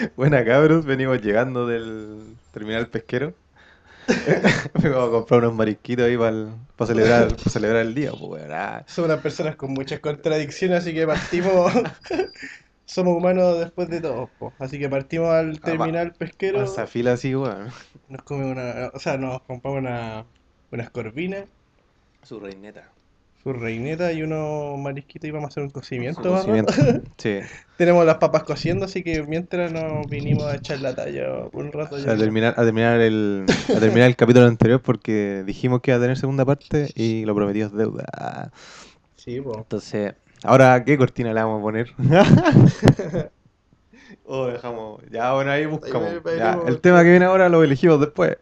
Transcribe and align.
Buena 0.16 0.44
cabros, 0.44 0.84
venimos 0.84 1.20
llegando 1.20 1.66
del 1.66 2.36
terminal 2.52 2.88
pesquero. 2.88 3.34
Vengo 4.82 5.00
a 5.00 5.10
comprar 5.10 5.40
unos 5.40 5.54
marisquitos 5.54 6.06
ahí 6.06 6.16
para 6.16 6.86
celebrar, 6.86 7.36
pa 7.36 7.50
celebrar 7.50 7.82
el 7.82 7.94
día. 7.94 8.12
Pues. 8.12 8.44
Ah, 8.50 8.82
Somos 8.86 9.10
unas 9.10 9.22
personas 9.22 9.56
con 9.56 9.72
muchas 9.72 10.00
contradicciones, 10.00 10.78
así 10.78 10.94
que 10.94 11.06
partimos. 11.06 11.72
Somos 12.84 13.16
humanos 13.16 13.60
después 13.60 13.88
de 13.88 14.00
todo, 14.00 14.28
po. 14.38 14.52
Así 14.58 14.78
que 14.78 14.88
partimos 14.88 15.28
al 15.28 15.60
terminal 15.60 16.12
pesquero. 16.12 16.62
esa 16.64 16.88
fila 16.88 17.12
así, 17.12 17.36
weón. 17.36 17.68
Nos 18.08 18.22
comemos 18.22 18.52
una. 18.52 18.90
O 18.92 18.98
sea, 18.98 19.16
nos 19.16 19.42
compramos 19.42 19.78
una, 19.78 20.24
unas 20.72 20.90
corvinas, 20.90 21.44
Su 22.24 22.40
reineta. 22.40 22.88
Su 23.42 23.52
reineta 23.52 24.12
y 24.12 24.22
unos 24.22 24.78
marisquitos 24.78 25.28
y 25.28 25.30
vamos 25.30 25.48
a 25.48 25.50
hacer 25.50 25.62
un 25.62 25.70
cocimiento. 25.70 26.22
Sí. 27.16 27.38
Tenemos 27.76 28.04
las 28.04 28.16
papas 28.16 28.42
cociendo, 28.42 28.84
así 28.84 29.02
que 29.02 29.22
mientras 29.22 29.72
nos 29.72 30.06
vinimos 30.08 30.44
a 30.44 30.56
echar 30.56 30.80
la 30.80 30.94
talla 30.94 31.46
por 31.50 31.64
un 31.64 31.72
rato. 31.72 31.98
ya. 31.98 32.12
A 32.12 32.16
terminar, 32.16 32.54
a 32.56 32.64
terminar 32.64 33.00
el, 33.00 33.46
a 33.74 33.80
terminar 33.80 34.08
el 34.08 34.16
capítulo 34.16 34.46
anterior 34.46 34.82
porque 34.82 35.42
dijimos 35.46 35.80
que 35.80 35.90
iba 35.90 35.98
a 35.98 36.00
tener 36.00 36.18
segunda 36.18 36.44
parte 36.44 36.90
y 36.94 37.24
lo 37.24 37.34
prometido 37.34 37.68
es 37.68 37.72
deuda. 37.72 38.52
Sí, 39.16 39.40
po. 39.40 39.56
Entonces, 39.58 40.14
ahora, 40.42 40.84
¿qué 40.84 40.98
cortina 40.98 41.32
le 41.32 41.42
vamos 41.42 41.60
a 41.60 41.62
poner? 41.62 41.94
o 44.24 44.46
dejamos. 44.46 45.02
Ya, 45.10 45.32
bueno, 45.32 45.50
ahí 45.50 45.66
buscamos. 45.66 46.08
Ahí 46.08 46.38
Ya, 46.38 46.58
el 46.66 46.80
tema 46.80 47.02
que 47.02 47.10
viene 47.10 47.24
ahora 47.24 47.48
lo 47.48 47.62
elegimos 47.62 48.00
después. 48.00 48.36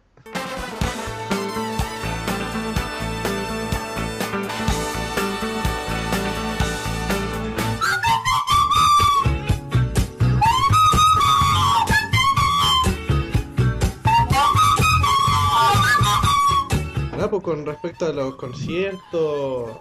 Con 17.48 17.64
respecto 17.64 18.06
a 18.06 18.12
los 18.12 18.34
conciertos, 18.34 19.78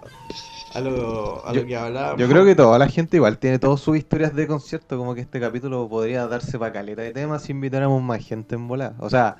a 0.74 0.80
lo, 0.80 1.46
a 1.46 1.52
Yo- 1.52 1.60
lo 1.60 1.66
que 1.66 1.76
hablábamos. 1.76 2.18
Yo 2.20 2.28
creo 2.28 2.44
que 2.44 2.54
toda 2.54 2.78
la 2.78 2.88
gente 2.88 3.18
igual 3.18 3.38
tiene 3.38 3.58
todas 3.58 3.80
sus 3.80 3.96
historias 3.98 4.34
de 4.34 4.46
concierto, 4.46 4.96
como 4.96 5.14
que 5.14 5.20
este 5.20 5.38
capítulo 5.38 5.86
podría 5.88 6.26
darse 6.26 6.58
para 6.58 6.72
caleta 6.72 7.02
de 7.02 7.12
temas 7.12 7.42
si 7.42 7.52
invitáramos 7.52 8.02
más 8.02 8.24
gente 8.26 8.54
en 8.54 8.68
volada. 8.68 8.94
O 9.00 9.10
sea, 9.10 9.36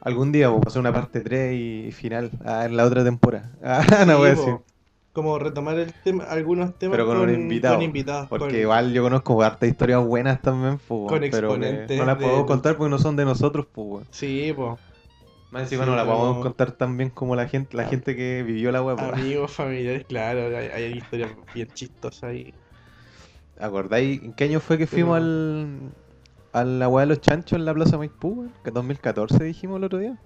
algún 0.00 0.30
día 0.30 0.48
vamos 0.48 0.62
a 0.66 0.68
hacer 0.68 0.80
una 0.80 0.92
parte 0.92 1.20
3 1.20 1.54
y 1.54 1.90
final 1.92 2.30
ah, 2.44 2.64
en 2.66 2.76
la 2.76 2.84
otra 2.84 3.02
temporada. 3.02 3.50
Ah, 3.64 4.04
no 4.06 4.18
voy 4.18 4.30
a 4.30 4.34
Sí, 4.36 4.40
decir. 4.40 4.56
Como 5.12 5.38
retomar 5.38 5.78
el 5.78 5.92
tema, 6.04 6.24
algunos 6.24 6.78
temas 6.78 6.98
Pero 6.98 7.06
con 7.06 7.34
invitado, 7.34 7.76
con 7.76 7.82
invitados, 7.84 8.28
Porque 8.28 8.44
con- 8.46 8.54
igual 8.60 8.92
yo 8.92 9.02
conozco 9.02 9.42
hartas 9.42 9.68
historias 9.68 10.04
buenas 10.04 10.40
también, 10.42 10.78
pues, 10.86 11.08
pero 11.08 11.18
que 11.20 11.26
exponentes 11.26 11.98
no 11.98 12.04
las 12.04 12.16
podemos 12.16 12.42
de- 12.42 12.46
contar 12.46 12.76
porque 12.76 12.90
no 12.90 12.98
son 12.98 13.16
de 13.16 13.24
nosotros, 13.24 13.66
pues. 13.72 14.06
Sí, 14.10 14.52
pues. 14.54 14.78
Más 15.50 15.62
encima 15.62 15.84
Sí, 15.84 15.90
no 15.90 15.96
la 15.96 16.02
pero- 16.04 16.16
podemos 16.16 16.42
contar 16.42 16.72
tan 16.72 16.96
bien 16.96 17.10
como 17.10 17.36
la 17.36 17.46
gente, 17.48 17.76
la 17.76 17.84
gente 17.84 18.16
que 18.16 18.42
vivió 18.42 18.72
la 18.72 18.82
web. 18.82 18.98
Amigos, 18.98 19.52
familiares, 19.52 20.04
claro, 20.08 20.56
hay, 20.56 20.66
hay 20.68 20.92
historias 20.98 21.30
bien 21.54 21.68
chistosas 21.72 22.24
ahí. 22.24 22.52
¿Acordáis 23.58 24.22
en 24.22 24.32
qué 24.34 24.44
año 24.44 24.60
fue 24.60 24.76
que 24.76 24.86
Pero- 24.86 24.90
fuimos 25.06 25.16
al, 25.18 25.78
a 26.52 26.64
la 26.64 26.88
weá 26.88 27.06
de 27.06 27.08
los 27.10 27.20
chanchos 27.20 27.58
en 27.58 27.64
la 27.64 27.72
Plaza 27.74 27.96
Maipú? 27.96 28.48
Que 28.64 28.70
2014 28.70 29.42
dijimos 29.44 29.78
el 29.78 29.84
otro 29.84 29.98
día. 29.98 30.18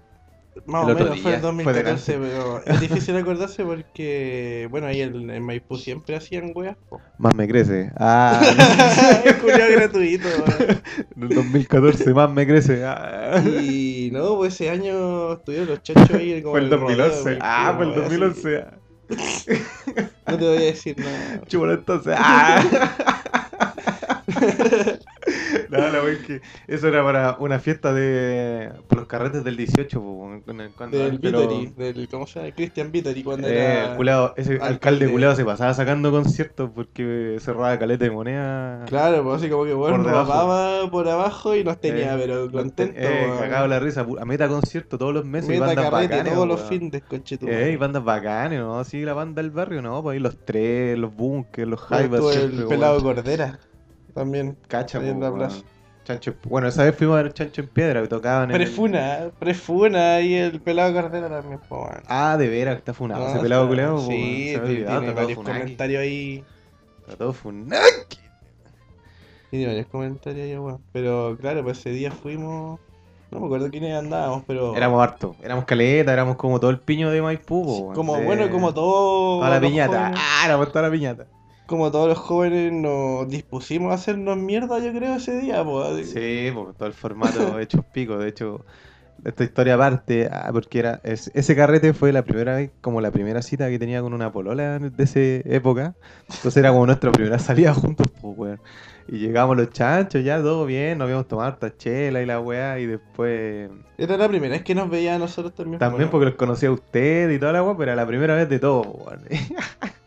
Más 0.65 0.85
El 0.85 0.95
o 0.95 0.99
menos 0.99 1.21
fue 1.21 1.35
en 1.35 1.39
fue 1.39 1.49
2014, 1.49 2.17
pero 2.19 2.61
es 2.65 2.81
difícil 2.81 3.15
acordarse 3.15 3.63
porque, 3.63 4.67
bueno, 4.69 4.87
ahí 4.87 4.99
en, 4.99 5.29
en 5.29 5.43
Maipú 5.45 5.77
siempre 5.77 6.17
hacían 6.17 6.51
weas. 6.53 6.75
Más 7.17 7.33
me 7.35 7.47
crece. 7.47 7.89
Ah, 7.95 8.37
Culiao 9.41 9.71
gratuito, 9.71 10.27
en 11.15 11.23
el 11.23 11.29
2014 11.29 12.13
más 12.13 12.29
me 12.33 12.45
crece. 12.45 12.83
Ah. 12.83 13.41
Y 13.47 13.90
no, 14.11 14.37
pues 14.37 14.55
ese 14.55 14.69
año 14.69 15.33
estuvieron 15.33 15.69
los 15.69 15.83
chachos 15.83 16.11
ahí 16.11 16.41
como 16.43 16.51
Fue 16.51 16.61
el 16.61 16.69
en 16.69 16.77
rodeo, 16.77 17.09
2011. 17.09 17.37
muy 17.39 17.39
Ah, 17.41 17.73
fue 17.77 17.85
el 17.85 17.93
feo, 17.93 18.05
así. 18.05 18.29
2011. 18.29 18.65
ah. 18.65 18.77
No 20.27 20.37
te 20.39 20.45
voy 20.45 20.57
a 20.57 20.61
decir 20.61 20.97
nada. 20.99 21.41
Chúpalo 21.47 21.73
entonces. 21.73 22.15
Ah. 22.17 22.65
No, 25.81 25.89
la 25.89 26.03
wea 26.03 26.13
es 26.13 26.19
que 26.19 26.41
eso 26.67 26.87
era 26.87 27.03
para 27.03 27.37
una 27.39 27.59
fiesta 27.59 27.93
de. 27.93 28.71
por 28.87 28.99
los 28.99 29.07
carretes 29.07 29.43
del 29.43 29.55
18, 29.57 30.01
po, 30.01 30.39
cuando- 30.75 30.97
Del 30.97 31.19
pero- 31.19 31.47
del, 31.77 32.07
¿cómo 32.09 32.27
se 32.27 32.39
llama? 32.39 32.51
Christian 32.55 32.91
Vittori 32.91 33.23
cuando 33.23 33.47
Eh, 33.47 33.53
era... 33.83 33.95
culado- 33.95 34.33
ese 34.37 34.53
alcalde, 34.53 34.73
alcalde. 34.73 35.11
culado 35.11 35.35
se 35.35 35.45
pasaba 35.45 35.73
sacando 35.73 36.11
conciertos 36.11 36.69
porque 36.75 37.37
cerraba 37.39 37.77
caleta 37.79 38.03
de 38.03 38.11
moneda. 38.11 38.85
Claro, 38.87 39.23
pues 39.23 39.37
así 39.37 39.49
como 39.49 39.65
que 39.65 39.73
bueno, 39.73 40.03
Por 40.03 40.91
por 40.91 41.07
abajo 41.07 41.55
y 41.55 41.63
nos 41.63 41.79
tenía, 41.79 42.15
Eh, 42.15 42.19
pero 42.21 42.51
contento. 42.51 42.93
te- 42.93 43.25
eh, 43.25 43.67
la 43.67 43.79
risa, 43.79 44.05
a 44.19 44.25
meta 44.25 44.47
concierto 44.47 44.97
todos 44.97 45.13
los 45.13 45.25
meses 45.25 45.49
y 45.49 45.53
Meta 45.53 45.67
bandas 45.67 45.89
carrete 45.89 46.13
bacanes. 46.15 46.33
todos 46.33 46.47
los 46.47 46.61
fines, 46.61 47.03
conchetumare. 47.03 47.69
Eh, 47.69 47.71
y 47.71 47.75
bandas 47.77 48.03
bacanes, 48.03 48.59
¿no? 48.59 48.79
Así 48.79 49.03
la 49.03 49.13
banda 49.13 49.41
del 49.41 49.51
barrio, 49.51 49.81
¿no? 49.81 50.01
Pues 50.03 50.15
ahí 50.15 50.19
los 50.19 50.37
tres, 50.45 50.97
los 50.97 51.15
bunkers, 51.15 51.67
los 51.67 51.87
Bueno, 51.87 52.31
siempre, 52.31 52.57
el 52.61 52.67
pelado 52.67 53.01
Cordera 53.01 53.59
también. 54.13 54.57
Cacha, 54.67 54.99
po. 54.99 55.05
Chancho, 56.03 56.33
bueno, 56.45 56.67
esa 56.67 56.83
vez 56.83 56.95
fuimos 56.95 57.19
a 57.19 57.23
ver 57.23 57.33
Chancho 57.33 57.61
en 57.61 57.67
Piedra, 57.67 58.01
que 58.01 58.07
tocaban 58.07 58.49
en. 58.49 58.55
el- 58.55 58.63
Prefuna, 58.63 59.29
prefuna 59.39 60.19
y 60.21 60.33
el 60.33 60.59
pelado 60.59 60.93
Cordera 60.93 61.29
también, 61.29 61.59
bueno. 61.69 62.01
Ah, 62.07 62.37
de 62.37 62.47
veras, 62.47 62.77
está 62.77 62.93
funado. 62.93 63.23
No, 63.23 63.29
ese 63.29 63.39
pelado 63.39 63.67
culeado, 63.67 63.95
po, 63.97 64.01
Sí, 64.01 64.53
me 64.61 64.67
tiene, 64.67 65.11
varios 65.13 65.37
comentarios 65.37 66.01
ahí. 66.01 66.43
Está 67.01 67.17
todo 67.17 67.33
funaki. 67.33 68.17
Tiene 69.51 69.67
varios 69.67 69.87
comentarios 69.87 70.45
ahí, 70.45 70.57
weón. 70.57 70.81
Pero 70.91 71.37
claro, 71.39 71.63
pues 71.63 71.79
ese 71.79 71.91
día 71.91 72.11
fuimos. 72.11 72.79
No 73.29 73.39
me 73.39 73.45
acuerdo 73.45 73.69
quiénes 73.69 73.93
andábamos, 73.95 74.43
pero. 74.47 74.75
Éramos 74.75 75.01
hartos, 75.03 75.35
éramos 75.43 75.65
caleta, 75.65 76.11
éramos 76.11 76.35
como 76.35 76.59
todo 76.59 76.71
el 76.71 76.79
piño 76.79 77.11
de 77.11 77.21
Maipú, 77.21 77.63
po, 77.63 77.75
Sí, 77.75 77.95
como 77.95 78.21
bueno, 78.23 78.49
como 78.49 78.73
todo. 78.73 79.39
Toda 79.39 79.49
la 79.51 79.61
piñata. 79.61 80.11
Ah, 80.15 80.43
éramos 80.45 80.69
toda 80.71 80.81
la 80.83 80.91
piñata. 80.91 81.27
Como 81.65 81.89
todos 81.91 82.09
los 82.09 82.17
jóvenes 82.17 82.73
nos 82.73 83.27
dispusimos 83.29 83.91
a 83.91 83.95
hacernos 83.95 84.37
mierda, 84.37 84.79
yo 84.79 84.91
creo, 84.91 85.15
ese 85.15 85.39
día, 85.39 85.63
pues. 85.63 86.09
Sí, 86.11 86.49
por 86.53 86.73
todo 86.73 86.87
el 86.87 86.93
formato 86.93 87.59
hecho 87.59 87.83
pico. 87.83 88.17
De 88.17 88.27
hecho, 88.29 88.65
esta 89.23 89.43
historia 89.43 89.75
aparte, 89.75 90.27
ah, 90.31 90.49
porque 90.51 90.79
era 90.79 90.99
es- 91.03 91.31
ese 91.33 91.55
carrete 91.55 91.93
fue 91.93 92.11
la 92.11 92.23
primera 92.23 92.55
vez, 92.55 92.71
como 92.81 92.99
la 93.01 93.11
primera 93.11 93.41
cita 93.41 93.69
que 93.69 93.79
tenía 93.79 94.01
con 94.01 94.13
una 94.13 94.31
polola 94.31 94.79
de 94.79 95.03
esa 95.03 95.19
época. 95.49 95.95
Entonces 96.27 96.57
era 96.57 96.71
como 96.71 96.85
nuestra 96.87 97.11
primera 97.11 97.39
salida 97.39 97.73
juntos, 97.73 98.07
pues, 98.21 98.33
weón. 98.37 98.59
Y 99.07 99.17
llegamos 99.17 99.57
los 99.57 99.69
chanchos, 99.71 100.23
ya 100.23 100.41
todo 100.41 100.65
bien, 100.65 100.97
nos 100.97 101.05
habíamos 101.05 101.27
tomado 101.27 101.49
harta 101.49 101.75
chela 101.75 102.21
y 102.21 102.25
la 102.25 102.39
weá, 102.39 102.79
y 102.79 102.85
después. 102.85 103.69
Era 103.97 104.15
la 104.17 104.27
primera 104.27 104.53
vez 104.53 104.63
que 104.63 104.73
nos 104.73 104.89
veía 104.89 105.15
a 105.15 105.19
nosotros 105.19 105.53
también. 105.53 105.79
También 105.79 105.97
bueno. 106.09 106.11
porque 106.11 106.25
los 106.25 106.35
conocía 106.35 106.69
a 106.69 106.71
usted 106.73 107.29
y 107.29 107.37
toda 107.39 107.51
la 107.51 107.63
weá, 107.63 107.75
pero 107.77 107.91
era 107.91 108.01
la 108.01 108.07
primera 108.07 108.35
vez 108.35 108.47
de 108.49 108.59
todo, 108.59 108.81
weón. 108.81 109.21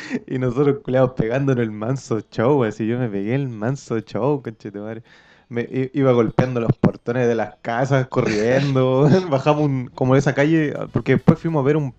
Y 0.26 0.38
nosotros 0.38 0.78
culeados 0.84 1.12
pegándonos 1.16 1.62
el 1.62 1.70
manso 1.72 2.20
show, 2.30 2.64
así 2.64 2.86
yo 2.86 2.98
me 2.98 3.08
pegué 3.08 3.34
el 3.34 3.48
manso 3.48 3.98
show, 4.00 4.42
conchetumare. 4.42 5.02
Me 5.48 5.68
iba 5.92 6.12
golpeando 6.12 6.60
los 6.60 6.72
portones 6.80 7.28
de 7.28 7.34
las 7.34 7.56
casas, 7.62 8.08
corriendo, 8.08 9.08
bajamos 9.30 9.62
un- 9.64 9.88
como 9.94 10.14
de 10.14 10.20
esa 10.20 10.34
calle, 10.34 10.74
porque 10.92 11.12
después 11.16 11.38
fuimos 11.38 11.60
a 11.62 11.66
ver 11.66 11.76
un, 11.76 11.94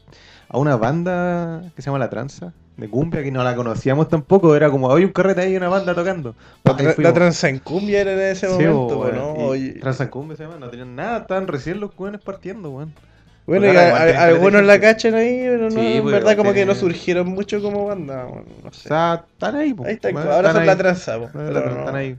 a 0.50 0.58
una 0.58 0.76
banda 0.78 1.72
que 1.76 1.82
se 1.82 1.88
llama 1.88 2.00
La 2.00 2.10
Tranza, 2.10 2.54
de 2.78 2.90
cumbia, 2.90 3.24
que 3.24 3.32
no 3.32 3.44
la 3.44 3.56
conocíamos 3.56 4.10
tampoco, 4.10 4.56
era 4.56 4.70
como, 4.72 4.92
había 4.92 5.06
un 5.06 5.14
carrete 5.14 5.42
ahí 5.42 5.54
y 5.54 5.58
una 5.58 5.70
banda 5.70 5.96
tocando. 5.96 6.36
La, 6.64 6.96
la 6.98 7.14
tranza 7.14 7.50
en 7.50 7.60
cumbia 7.60 8.02
era 8.02 8.14
en 8.14 8.20
ese 8.20 8.48
Sí, 8.48 8.64
momento, 8.64 9.00
weón, 9.00 9.16
¿no? 9.16 9.34
Oye, 9.48 9.76
Tranza 9.80 10.04
en 10.06 10.10
cumbia 10.10 10.38
se 10.38 10.44
llama, 10.44 10.58
no 10.60 10.70
tenían 10.70 10.96
nada, 10.96 11.20
estaban 11.20 11.48
recién 11.48 11.80
los 11.80 11.92
jóvenes 11.96 12.22
partiendo, 12.22 12.70
weón. 12.72 12.96
bueno, 12.96 13.15
y 13.48 13.54
a- 13.78 13.96
a- 13.96 14.06
tienen 14.06 14.22
algunos 14.22 14.64
la 14.64 14.80
cachan 14.80 15.14
ahí, 15.16 15.42
pero 15.44 15.70
no, 15.70 15.72
Sí, 15.72 15.94
en 15.98 16.02
pues, 16.04 16.14
verdad 16.16 16.36
como 16.38 16.54
que 16.54 16.66
no 16.66 16.74
surgieron 16.76 17.28
mucho 17.28 17.62
como 17.62 17.86
banda, 17.86 18.26
bueno, 18.26 18.46
no 18.64 18.70
O 18.70 18.74
sea, 18.74 19.26
están 19.32 19.56
ahí, 19.56 19.74
po, 19.74 19.86
ahí 19.86 19.94
está, 19.94 20.09
weón, 20.09 20.20
ahora 20.28 20.38
están 20.50 20.53
son 20.53 20.62
ahí. 20.62 20.68
la 20.68 20.78
tranza, 20.78 21.18
po, 21.20 21.26
Están, 21.26 21.46
pero 21.47 21.70
no- 21.70 21.80
están 21.80 21.96
ahí 21.96 22.18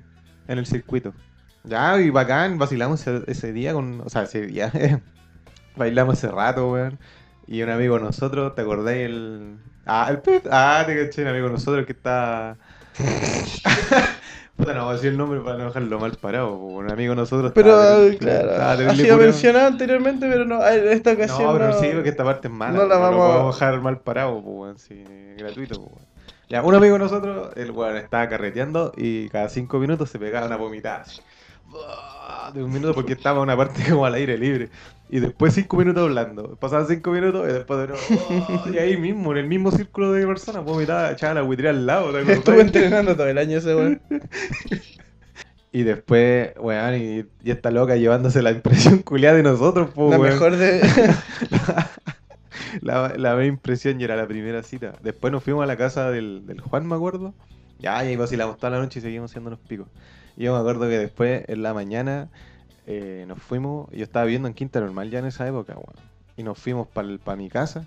en 0.49 0.59
el 0.59 0.67
circuito. 0.67 1.13
Ya, 1.65 2.01
y 2.01 2.11
bacán, 2.11 2.59
vacilamos 2.59 3.01
ese, 3.07 3.23
ese 3.27 3.53
día 3.53 3.73
con. 3.73 4.01
O 4.03 4.09
sea, 4.09 4.23
ese 4.23 4.47
día. 4.47 4.71
bailamos 5.77 6.19
ese 6.19 6.29
rato, 6.29 6.71
weón. 6.71 6.99
Y 7.49 7.63
un 7.63 7.71
amigo 7.71 7.97
de 7.97 8.05
nosotros, 8.05 8.55
¿te 8.55 8.63
acordáis 8.63 9.07
el. 9.07 9.57
Ah, 9.85 10.07
el 10.11 10.19
Pep? 10.19 10.47
Ah, 10.51 10.85
te 10.87 10.97
caché, 10.97 11.23
un 11.23 11.29
amigo 11.29 11.47
de 11.47 11.53
nosotros 11.55 11.85
que 11.87 11.93
está. 11.93 12.57
Puta, 14.57 14.73
no 14.73 14.85
voy 14.85 14.91
a 14.91 14.95
decir 14.95 15.11
el 15.11 15.19
nombre 15.19 15.41
para 15.41 15.59
no 15.59 15.65
dejarlo 15.67 15.99
mal 16.01 16.13
parado. 16.13 16.51
po, 16.59 16.65
Un 16.67 16.91
amigo 16.91 17.11
de 17.13 17.17
nosotros. 17.17 17.53
Pero, 17.55 17.71
estaba 17.71 18.17
claro, 18.19 18.51
estaba 18.51 18.73
ha 18.93 18.95
sido 18.97 19.17
mencionado 19.19 19.67
anteriormente, 19.67 20.27
pero 20.29 20.45
no, 20.47 20.67
en 20.67 20.89
esta 20.89 21.13
ocasión 21.13 21.43
No, 21.47 21.53
pero 21.53 21.69
no- 21.69 21.79
sí, 21.79 21.91
porque 21.93 22.09
esta 22.09 22.25
parte 22.25 22.49
es 22.49 22.55
mala. 22.55 22.73
no 22.79 22.87
la 22.87 22.95
lo 22.95 23.01
vamos 23.01 23.21
a- 23.21 23.33
podemos 23.33 23.61
dejar 23.61 23.81
mal 23.83 24.01
parado, 24.01 24.43
pues, 24.43 24.81
sí, 24.83 25.05
gratuito, 25.37 25.83
pues. 25.83 26.07
Ya, 26.49 26.63
un 26.63 26.75
amigo 26.75 26.93
de 26.95 27.01
nosotros, 27.01 27.51
el 27.57 27.73
weón 27.73 27.97
estaba 27.97 28.29
carreteando 28.29 28.93
y 28.97 29.29
cada 29.31 29.49
cinco 29.49 29.79
minutos 29.79 30.09
se 30.11 30.19
pegaba 30.19 30.47
una 30.47 30.57
vomitada. 30.57 31.05
Buah, 31.77 32.53
De 32.53 32.63
un 32.65 32.73
minuto 32.73 32.95
porque 32.95 33.13
estaba 33.13 33.41
una 33.41 33.57
parte 33.57 33.83
como 33.89 34.07
al 34.07 34.15
aire 34.15 34.37
libre. 34.39 34.71
Y 35.09 35.21
después 35.21 35.55
cinco 35.55 35.77
minutos 35.77 36.03
hablando. 36.03 36.57
Pasaban 36.57 36.87
cinco 36.89 37.13
minutos 37.13 37.47
y 37.49 37.53
después 37.53 37.79
de 37.81 37.87
nuevo. 37.89 38.47
buah, 38.49 38.71
Y 38.75 38.79
ahí 38.79 38.97
mismo, 38.97 39.31
en 39.33 39.39
el 39.39 39.47
mismo 39.47 39.71
círculo 39.71 40.13
de 40.13 40.27
personas, 40.27 40.65
vomitaba, 40.65 41.13
echaba 41.13 41.35
la 41.35 41.43
buitría 41.43 41.71
al 41.71 41.87
lado. 41.87 42.17
Estuve 42.19 42.63
entrenando 42.63 43.15
todo 43.15 43.29
el 43.29 43.39
año 43.39 43.59
ese 43.59 43.75
weón. 43.75 44.01
Y 45.73 45.83
después, 45.83 46.53
weón, 46.59 46.95
y, 46.95 47.25
y 47.45 47.51
esta 47.51 47.71
loca 47.71 47.97
llevándose 47.97 48.41
la 48.41 48.51
impresión 48.51 49.01
culiada 49.01 49.37
de 49.37 49.43
nosotros, 49.43 49.91
pues, 49.95 50.11
La 50.11 50.19
weón. 50.19 50.33
mejor 50.33 50.57
de. 50.57 50.81
La, 52.81 53.13
la 53.17 53.45
impresión 53.45 54.01
y 54.01 54.05
era 54.05 54.17
la 54.17 54.27
primera 54.27 54.63
cita. 54.63 54.93
Después 55.03 55.33
nos 55.33 55.43
fuimos 55.43 55.63
a 55.63 55.67
la 55.67 55.77
casa 55.77 56.11
del, 56.11 56.47
del 56.47 56.61
Juan, 56.61 56.87
me 56.87 56.95
acuerdo. 56.95 57.35
Ya, 57.79 58.03
y 58.05 58.09
ahí 58.09 58.17
vacilamos 58.17 58.57
toda 58.57 58.71
la 58.71 58.79
noche 58.79 58.99
y 58.99 59.03
seguimos 59.03 59.31
haciendo 59.31 59.51
los 59.51 59.59
picos. 59.59 59.87
Yo 60.37 60.53
me 60.55 60.59
acuerdo 60.61 60.83
que 60.89 60.99
después, 60.99 61.45
en 61.49 61.63
la 61.63 61.73
mañana, 61.75 62.29
eh, 62.87 63.25
nos 63.29 63.43
fuimos. 63.43 63.91
Yo 63.93 64.05
estaba 64.05 64.25
viviendo 64.27 64.49
en 64.49 64.55
Quinta 64.55 64.81
Normal 64.81 65.11
ya 65.11 65.19
en 65.21 65.27
esa 65.27 65.47
época, 65.49 65.75
weón. 65.75 65.97
Y 66.37 66.43
nos 66.43 66.59
fuimos 66.59 66.87
para 66.89 67.37
mi 67.37 67.49
casa. 67.49 67.87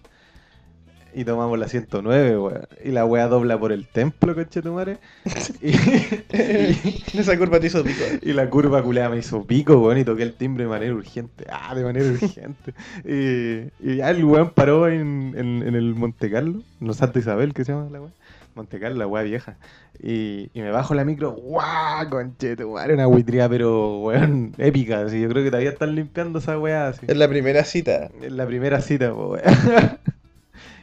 Y 1.11 1.25
tomamos 1.25 1.57
la 1.57 1.67
109, 1.67 2.37
weón. 2.37 2.67
Y 2.83 2.89
la 2.91 3.03
weá 3.05 3.27
dobla 3.27 3.59
por 3.59 3.71
el 3.71 3.87
templo, 3.87 4.35
coche 4.35 4.61
tu 4.61 4.73
madre. 4.73 4.99
Y, 5.61 5.69
y- 5.71 7.03
Esa 7.19 7.37
curva 7.37 7.59
te 7.59 7.67
hizo 7.67 7.83
pico. 7.83 8.03
y 8.21 8.33
la 8.33 8.49
curva 8.49 8.81
culeada 8.83 9.09
me 9.09 9.17
hizo 9.17 9.43
pico, 9.45 9.79
weón, 9.79 9.97
y 9.97 10.03
toqué 10.05 10.23
el 10.23 10.33
timbre 10.35 10.65
de 10.65 10.69
manera 10.69 10.93
urgente. 10.93 11.45
Ah, 11.51 11.73
de 11.75 11.83
manera 11.83 12.05
urgente. 12.09 12.73
Y, 13.03 13.71
y 13.91 13.95
ya 13.97 14.09
el 14.11 14.23
weón 14.23 14.51
paró 14.51 14.87
en, 14.87 15.33
en, 15.35 15.63
en 15.67 15.75
el 15.75 15.95
Monte 15.95 16.29
Carlo, 16.31 16.61
no 16.79 16.93
Santa 16.93 17.19
Isabel, 17.19 17.53
que 17.53 17.65
se 17.65 17.71
llama 17.73 17.89
la 17.91 18.01
weá. 18.01 18.11
Monte 18.55 18.79
Carlo, 18.79 18.97
la 18.97 19.07
weá 19.07 19.23
vieja. 19.23 19.57
Y, 20.01 20.49
y 20.53 20.61
me 20.61 20.71
bajo 20.71 20.93
la 20.93 21.03
micro, 21.03 21.31
¡guau! 21.31 22.09
Conchete, 22.09 22.65
madre, 22.65 22.93
una 22.93 23.05
buitría, 23.05 23.49
pero 23.49 23.99
weón, 23.99 24.53
épica. 24.57 25.01
Así, 25.01 25.19
yo 25.21 25.27
creo 25.29 25.43
que 25.43 25.49
todavía 25.49 25.71
están 25.71 25.95
limpiando 25.95 26.39
esa 26.39 26.57
weá 26.57 26.87
así. 26.87 27.05
Es 27.07 27.17
la 27.17 27.27
primera 27.27 27.65
cita. 27.65 28.09
En 28.21 28.37
la 28.37 28.45
primera 28.45 28.81
cita, 28.81 29.13
weón. 29.13 29.41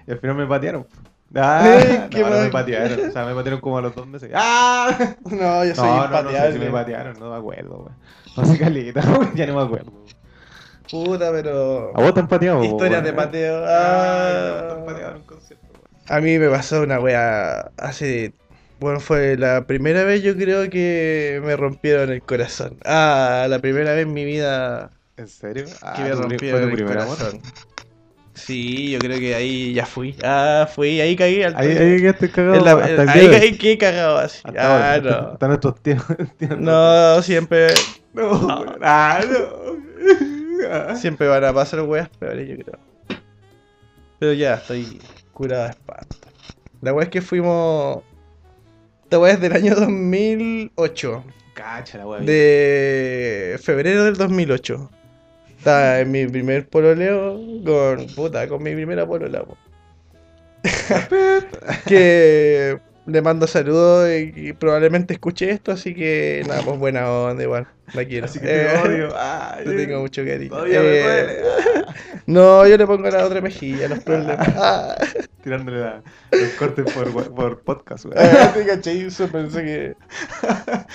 Y 0.06 0.12
al 0.12 0.18
final 0.18 0.36
me 0.36 0.46
patearon. 0.46 0.86
Ah, 1.34 1.80
no, 2.12 2.30
no 2.30 2.40
me 2.42 2.48
patearon. 2.48 3.08
O 3.08 3.12
sea, 3.12 3.24
me 3.24 3.34
patearon 3.34 3.60
como 3.60 3.78
a 3.78 3.82
los 3.82 3.94
dos 3.94 4.06
meses. 4.06 4.30
¡Ah! 4.34 4.96
No, 5.24 5.64
yo 5.64 5.74
soy 5.74 5.88
No, 5.88 6.08
no, 6.08 6.22
no 6.22 6.30
sé 6.30 6.52
si 6.52 6.58
me 6.58 6.70
patearon, 6.70 7.18
no 7.18 7.30
me 7.30 7.36
acuerdo, 7.36 7.78
weón. 7.78 7.96
Hace 8.36 8.58
caleta, 8.58 9.00
weón, 9.00 9.34
ya 9.34 9.46
no 9.46 9.56
me 9.56 9.62
acuerdo. 9.62 9.92
Puta, 10.90 11.32
pero. 11.32 11.92
¿A 11.96 12.00
vos 12.00 12.14
te 12.14 12.20
han 12.20 12.28
pateado? 12.28 12.62
Historias 12.62 13.02
de 13.02 13.12
pateo. 13.12 13.64
Ah. 13.66 14.60
no, 14.60 14.66
te 14.66 14.80
han 14.80 14.86
pateado 14.86 15.10
en 15.10 15.16
un 15.16 15.22
concierto, 15.24 15.66
weón. 15.72 15.86
A 16.08 16.20
mí 16.20 16.38
me 16.38 16.48
pasó 16.48 16.82
una 16.82 17.00
wea 17.00 17.72
hace. 17.76 18.32
Bueno, 18.78 19.00
fue 19.00 19.36
la 19.38 19.66
primera 19.66 20.04
vez 20.04 20.22
yo 20.22 20.36
creo 20.36 20.68
que 20.68 21.40
me 21.44 21.56
rompieron 21.56 22.10
el 22.12 22.22
corazón. 22.22 22.76
Ah, 22.84 23.46
la 23.48 23.58
primera 23.58 23.92
vez 23.94 24.02
en 24.06 24.12
mi 24.12 24.24
vida 24.24 24.90
¿En 25.16 25.28
serio? 25.28 25.64
Ah, 25.82 25.94
que 25.96 26.02
me 26.02 26.10
¿tu 26.10 26.16
pri- 26.16 26.28
rompieron 26.28 26.60
¿Fue 26.60 26.76
tu 26.76 26.92
el 26.92 26.98
amor? 26.98 27.16
corazón. 27.16 27.40
Sí, 28.34 28.90
yo 28.90 28.98
creo 28.98 29.18
que 29.18 29.34
ahí 29.34 29.72
ya 29.72 29.86
fui. 29.86 30.14
Ah, 30.22 30.68
fui, 30.70 31.00
ahí 31.00 31.16
caí 31.16 31.42
al 31.42 31.56
Ahí, 31.56 31.68
ahí 31.70 32.00
quedaste 32.02 32.30
cagado 32.30 32.54
En 32.56 32.64
la- 32.66 32.72
hasta 32.72 33.02
el 33.02 33.08
ahí 33.08 33.30
caí 33.30 33.56
que 33.56 33.78
cagado 33.78 34.18
así. 34.18 34.40
Hasta 34.44 34.60
Ah, 34.62 34.94
ahora, 34.94 35.10
no. 35.22 35.28
Hasta 35.32 35.48
nuestros 35.48 35.82
tíos. 35.82 36.02
tíos- 36.38 36.58
No, 36.58 37.22
siempre, 37.22 37.68
No, 38.12 38.30
weón. 38.30 38.78
Ah, 38.82 39.20
no. 39.26 39.86
Ah. 40.70 40.96
siempre 40.96 41.28
van 41.28 41.44
a 41.44 41.52
pasar 41.52 41.80
weas 41.82 42.08
peores, 42.08 42.48
yo 42.48 42.56
creo. 42.56 42.78
Pero 44.18 44.32
ya, 44.32 44.54
estoy 44.54 44.98
curado 45.32 45.64
de 45.64 45.70
espanto. 45.70 46.16
La 46.82 46.92
wea 46.92 47.04
es 47.04 47.10
que 47.10 47.20
fuimos. 47.22 48.02
Esta 49.06 49.20
wea 49.20 49.34
es 49.34 49.40
del 49.40 49.52
año 49.52 49.76
2008. 49.76 51.24
Cacha 51.54 51.98
la 51.98 52.08
weá. 52.08 52.20
De 52.22 53.56
febrero 53.62 54.02
del 54.02 54.16
2008. 54.16 54.90
Estaba 55.56 56.00
en 56.00 56.10
mi 56.10 56.26
primer 56.26 56.68
pololeo 56.68 57.38
con. 57.64 58.08
Puta, 58.16 58.48
con 58.48 58.64
mi 58.64 58.74
primera 58.74 59.06
polola. 59.06 59.44
po. 59.44 59.56
que 61.86 62.80
le 63.06 63.22
mando 63.22 63.46
saludos 63.46 64.08
y, 64.10 64.32
y 64.48 64.52
probablemente 64.52 65.14
escuche 65.14 65.50
esto, 65.50 65.72
así 65.72 65.94
que 65.94 66.42
nada, 66.46 66.62
pues 66.62 66.78
buena 66.78 67.10
onda 67.10 67.42
igual. 67.42 67.66
La 67.94 68.04
quiero. 68.04 68.26
Así 68.26 68.40
que 68.40 68.46
te 68.46 68.66
Eh, 68.74 68.78
odio. 68.84 69.08
Ah, 69.14 69.58
Le 69.64 69.76
tengo 69.86 70.00
mucho 70.00 70.24
cariño. 70.24 70.66
Eh. 70.66 71.42
No, 72.26 72.66
yo 72.66 72.76
le 72.76 72.86
pongo 72.88 73.08
la 73.08 73.24
otra 73.24 73.40
mejilla, 73.40 73.86
los 73.88 74.00
problemas. 74.00 74.48
Ah, 74.56 74.96
Tirándole 75.44 75.78
la- 75.78 76.02
los 76.32 76.50
cortes 76.58 76.92
por, 76.92 77.12
por 77.32 77.60
podcast, 77.60 78.06
weón. 78.06 78.16
ah, 78.18 78.52
te 78.52 78.66
caché, 78.66 79.06
eso 79.06 79.28
pensé 79.28 79.62
que. 79.62 79.94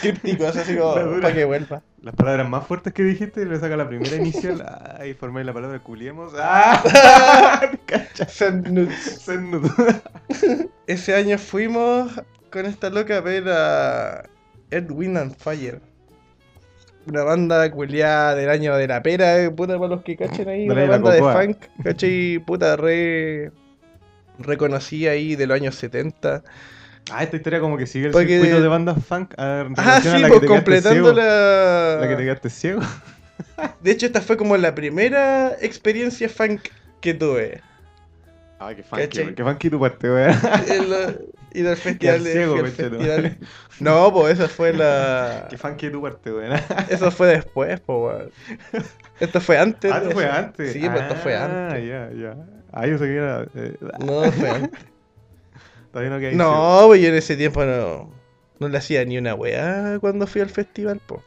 Crípticos, 0.01 0.55
así 0.57 0.75
como. 0.75 0.93
Para 1.21 1.33
que 1.33 1.45
vuelva. 1.45 1.81
Las 2.01 2.15
palabras 2.15 2.49
más 2.49 2.65
fuertes 2.65 2.93
que 2.93 3.03
dijiste, 3.03 3.45
le 3.45 3.59
saca 3.59 3.77
la 3.77 3.87
primera 3.87 4.15
inicial. 4.15 4.65
Ay, 4.99 5.13
formé 5.13 5.43
la 5.43 5.53
palabra 5.53 5.79
culiemos. 5.79 6.33
¡Ah! 6.35 6.81
Cacha. 7.85 8.27
Send 8.27 8.67
nudes. 8.69 9.21
Send 9.21 9.53
nude. 9.53 10.01
Ese 10.87 11.13
año 11.13 11.37
fuimos 11.37 12.19
con 12.51 12.65
esta 12.65 12.89
loca 12.89 13.17
a 13.17 13.21
ver 13.21 13.47
a 13.47 14.23
Edwin 14.71 15.15
and 15.15 15.35
Fire. 15.37 15.79
Una 17.05 17.23
banda 17.23 17.69
culiada 17.69 18.33
del 18.33 18.49
año 18.49 18.75
de 18.75 18.87
la 18.87 19.03
pera, 19.03 19.39
eh, 19.39 19.51
puta, 19.51 19.77
para 19.77 19.89
los 19.89 20.03
que 20.03 20.17
cachen 20.17 20.49
ahí. 20.49 20.67
Del 20.67 20.71
Una 20.71 20.85
banda 20.87 21.11
de 21.11 21.19
funk, 21.19 21.57
¿cachai? 21.83 22.39
Puta, 22.39 22.77
re. 22.77 23.51
Reconocida 24.39 25.11
ahí 25.11 25.35
de 25.35 25.45
los 25.45 25.55
años 25.55 25.75
70. 25.75 26.43
Ah, 27.09 27.23
esta 27.23 27.35
historia 27.35 27.59
como 27.59 27.77
que 27.77 27.87
sigue 27.87 28.07
el 28.07 28.11
Porque- 28.11 28.33
circuito 28.39 28.61
de 28.61 28.67
bandas 28.67 28.97
funk. 29.05 29.33
ah, 29.37 29.63
en 29.67 29.73
Ah, 29.77 29.97
a 29.97 30.01
sí, 30.01 30.07
la 30.09 30.13
que 30.13 30.27
pues 30.27 30.41
te 30.41 30.47
quedaste 30.47 30.47
completando 30.47 30.91
ciego. 30.91 31.11
la. 31.13 31.97
La 32.01 32.07
que 32.07 32.15
te 32.15 32.23
quedaste 32.23 32.49
ciego. 32.49 32.81
De 33.81 33.91
hecho, 33.91 34.05
esta 34.05 34.21
fue 34.21 34.37
como 34.37 34.55
la 34.57 34.73
primera 34.75 35.55
experiencia 35.61 36.29
funk 36.29 36.61
que 36.99 37.13
tuve. 37.13 37.61
Ay, 38.59 38.75
qué 38.75 38.83
funky, 38.83 39.33
qué 39.33 39.43
funky 39.43 39.69
tu 39.71 39.79
parte, 39.79 40.07
weón. 40.11 40.35
El, 40.69 41.27
ir 41.53 41.67
al 41.67 41.75
festival 41.77 42.23
de. 42.23 42.31
ciego, 42.31 42.57
festival. 42.59 43.37
No, 43.79 44.13
pues 44.13 44.37
esa 44.39 44.47
fue 44.47 44.71
la. 44.73 45.47
Qué 45.49 45.57
funky 45.57 45.89
tu 45.89 46.01
parte, 46.01 46.31
weón. 46.31 46.53
Eso 46.89 47.09
fue 47.11 47.27
después, 47.29 47.79
pues, 47.79 47.97
weón. 47.99 48.31
Esto 49.19 49.41
fue 49.41 49.57
antes. 49.57 49.91
Ah, 49.91 49.97
esto 49.97 50.11
fue 50.11 50.25
antes. 50.29 50.73
Sí, 50.73 50.79
pues 50.87 51.01
esto 51.01 51.15
fue 51.15 51.35
Ah, 51.35 51.45
antes. 51.69 51.87
ya, 51.87 52.09
ya. 52.11 52.35
Ah, 52.71 52.85
yo 52.87 52.97
sé 52.99 53.05
que 53.05 53.15
era. 53.15 53.45
eh, 53.55 53.75
No, 53.99 54.31
fue 54.31 54.49
antes. 54.49 54.79
Todavía 55.91 56.11
no 56.13 56.19
quedé 56.19 56.35
No, 56.35 56.83
pues 56.87 57.01
yo 57.01 57.09
en 57.09 57.15
ese 57.15 57.35
tiempo 57.37 57.63
no. 57.65 58.09
No 58.59 58.67
le 58.67 58.77
hacía 58.77 59.03
ni 59.05 59.17
una 59.17 59.33
weá 59.33 59.97
cuando 59.99 60.27
fui 60.27 60.41
al 60.41 60.49
festival, 60.49 60.99
po. 61.05 61.23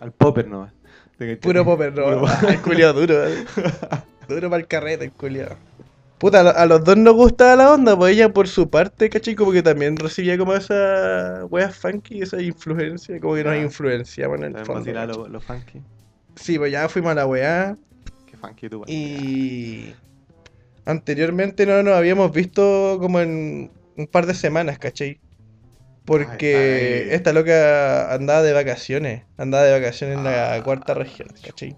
Al 0.00 0.12
popper 0.12 0.46
nomás. 0.46 0.72
Puro 1.40 1.64
popper, 1.64 1.92
no. 1.94 2.04
Puro 2.04 2.26
Ah, 2.28 2.40
El 2.48 2.60
culiao 2.60 2.92
duro, 2.92 3.26
eh. 3.26 3.44
Duro 4.28 4.50
para 4.50 4.60
el 4.60 4.68
carrete, 4.68 5.04
el 5.06 5.12
culiao. 5.12 5.56
Puta, 6.18 6.40
a 6.40 6.42
lo- 6.42 6.56
a 6.56 6.66
los 6.66 6.84
dos 6.84 6.96
nos 6.96 7.14
gustaba 7.14 7.56
la 7.56 7.72
onda, 7.72 7.96
pues 7.96 8.12
ella 8.12 8.28
por 8.32 8.46
su 8.48 8.68
parte, 8.68 9.08
¿cachai? 9.08 9.34
Como 9.34 9.52
que 9.52 9.62
también 9.62 9.96
recibía 9.96 10.36
como 10.36 10.52
esa 10.54 11.44
weas 11.48 11.74
funky, 11.76 12.22
esa 12.22 12.42
influencia, 12.42 13.18
como 13.20 13.34
que 13.36 13.44
nos 13.44 13.54
Ah. 13.54 13.58
influenciaban 13.58 14.40
en 14.44 14.56
el 14.56 14.64
También 14.64 14.96
fondo. 14.96 15.18
lo, 15.24 15.28
lo 15.28 15.40
funky. 15.40 15.80
Sí, 16.36 16.58
pues 16.58 16.70
ya 16.72 16.88
fuimos 16.88 17.12
a 17.12 17.14
la 17.14 17.26
weá. 17.26 17.76
Qué 18.30 18.36
funky 18.36 18.68
tu. 18.68 18.84
Y 18.86 19.94
anteriormente 20.88 21.66
no 21.66 21.82
nos 21.82 21.94
habíamos 21.94 22.32
visto 22.32 22.98
como 23.00 23.20
en 23.20 23.70
un 23.96 24.06
par 24.06 24.26
de 24.26 24.34
semanas, 24.34 24.78
¿cachai? 24.78 25.20
Porque 26.04 26.56
Ay, 26.56 27.08
ay. 27.10 27.14
esta 27.16 27.32
loca 27.32 28.12
andaba 28.14 28.42
de 28.42 28.52
vacaciones, 28.52 29.22
andaba 29.36 29.64
de 29.64 29.72
vacaciones 29.72 30.18
en 30.18 30.24
la 30.24 30.54
Ah, 30.54 30.62
cuarta 30.64 30.94
región, 30.94 31.28
¿cachai? 31.44 31.76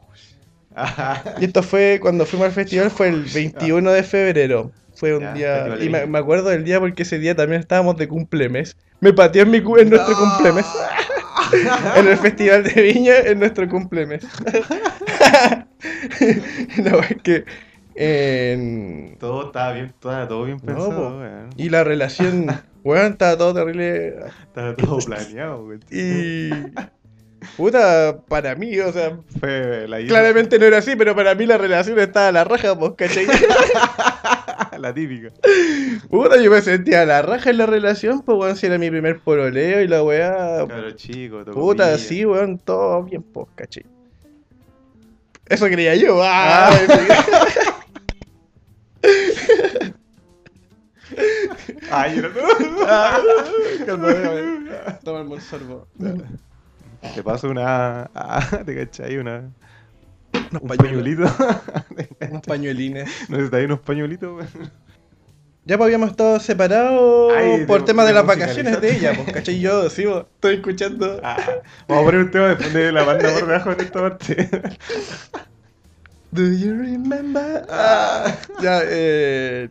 Ajá. 0.75 1.35
Y 1.41 1.47
esto 1.47 1.63
fue 1.63 1.99
cuando 2.01 2.25
fuimos 2.27 2.47
al 2.47 2.53
festival, 2.53 2.91
fue 2.91 3.09
el 3.09 3.25
21 3.25 3.91
de 3.91 4.03
febrero. 4.05 4.71
Fue 4.95 5.17
un 5.17 5.23
Ya, 5.23 5.35
día. 5.35 5.77
Y 5.85 5.89
me 5.89 6.19
acuerdo 6.19 6.51
del 6.51 6.65
día 6.65 6.79
porque 6.79 7.03
ese 7.03 7.19
día 7.19 7.35
también 7.35 7.61
estábamos 7.61 7.97
de 7.97 8.07
cumplemes. 8.07 8.77
Me 9.01 9.13
pateó 9.13 9.43
en, 9.43 9.51
mi, 9.51 9.63
cu- 9.63 9.79
en 9.79 9.91
nuestro 9.91 10.15
cumplemes. 10.17 10.67
en 11.97 12.07
el 12.07 12.17
festival 12.19 12.63
de 12.65 12.83
Viña, 12.83 13.15
en 13.25 13.41
nuestro 13.41 13.69
cumplemes. 13.69 14.21
no, 16.79 17.01
es 17.01 17.17
que. 17.23 17.45
En- 18.01 19.17
Todo 19.19 19.47
estaba 19.47 19.73
bien, 19.73 19.87
estaba 19.87 20.27
todo 20.29 20.45
bien 20.45 20.59
pensado, 20.61 21.19
weón. 21.19 21.51
Y 21.57 21.69
la 21.69 21.85
relación, 21.85 22.47
weón, 22.85 23.13
estaba 23.13 23.37
todo 23.37 23.55
terrible. 23.55 24.15
Estaba 24.43 24.75
todo 24.77 24.99
planeado, 24.99 25.65
weón. 25.65 25.81
Y. 25.91 26.51
Puta, 27.57 28.19
para 28.29 28.55
mí, 28.55 28.79
o 28.81 28.93
sea, 28.93 29.19
Fue 29.41 29.87
la 29.89 29.99
claramente 30.07 30.59
no 30.59 30.67
era 30.67 30.77
así, 30.79 30.95
pero 30.95 31.17
para 31.17 31.35
mí 31.35 31.47
la 31.47 31.57
relación 31.57 31.99
estaba 31.99 32.29
a 32.29 32.33
la 32.33 32.45
raja, 32.45 32.79
pues, 32.79 32.93
¿cachai? 32.99 33.27
la 34.79 34.93
típica. 34.93 35.29
Puta, 36.11 36.37
yo 36.41 36.51
me 36.51 36.61
sentía 36.61 37.01
a 37.01 37.07
la 37.07 37.23
raja 37.23 37.49
en 37.49 37.57
la 37.57 37.65
relación, 37.65 38.21
pues, 38.21 38.37
weón, 38.39 38.57
si 38.57 38.67
era 38.67 38.77
mi 38.77 38.91
primer 38.91 39.21
pololeo 39.21 39.81
y 39.81 39.89
la 39.89 40.03
weá. 40.03 40.67
Cabro 40.69 40.91
chico, 40.93 41.39
tocó 41.45 41.59
Puta, 41.59 41.85
pilla. 41.87 41.99
sí, 41.99 42.27
weón, 42.27 42.59
todo 42.59 43.03
bien, 43.05 43.23
pues, 43.23 43.47
¿cachai? 43.55 43.87
Eso 45.47 45.67
quería 45.67 45.97
yo, 45.97 46.21
ah, 46.23 46.71
Ay, 51.91 52.17
yo 52.17 52.23
no. 52.23 52.29
Déjame. 53.79 54.71
Tomarme 55.05 55.35
un 55.35 55.41
sorbo. 55.41 55.87
Te 57.15 57.23
paso 57.23 57.49
una. 57.51 58.11
Ah, 58.15 58.63
te 58.67 58.75
cachai, 58.77 59.17
una. 59.19 59.51
Unos 60.51 60.63
Un 60.63 60.69
pañuelos. 60.69 60.77
pañuelito. 60.79 61.25
Unos 62.31 62.43
pañuelines. 62.43 63.11
¿No 63.29 63.39
está 63.39 63.57
ahí 63.57 63.65
unos 63.65 63.81
pañuelitos? 63.81 64.45
Ya 65.65 65.77
pues 65.77 65.87
habíamos 65.87 66.11
estado 66.11 66.41
separados 66.41 67.33
Ay, 67.37 67.65
por 67.67 67.85
temas 67.85 68.07
de 68.07 68.15
las 68.15 68.25
vacaciones 68.27 68.81
de 68.81 68.97
ella, 68.97 69.13
pues, 69.15 69.33
¿cachai? 69.33 69.61
Yo, 69.61 69.91
sí, 69.91 70.05
pues, 70.05 70.25
estoy 70.35 70.55
escuchando. 70.57 71.21
Ah, 71.23 71.37
vamos 71.87 72.03
a 72.03 72.07
poner 72.07 72.21
un 72.23 72.31
tema 72.31 72.49
después 72.49 72.73
de 72.73 72.93
la 72.93 73.05
banda 73.05 73.31
por 73.33 73.47
debajo 73.47 73.73
en 73.73 73.81
esta 73.81 74.01
parte. 74.01 74.51
Do 76.33 76.43
you 76.43 76.73
remember? 76.75 77.67
Ah, 77.69 78.35
ya, 78.63 78.81
eh. 78.85 79.69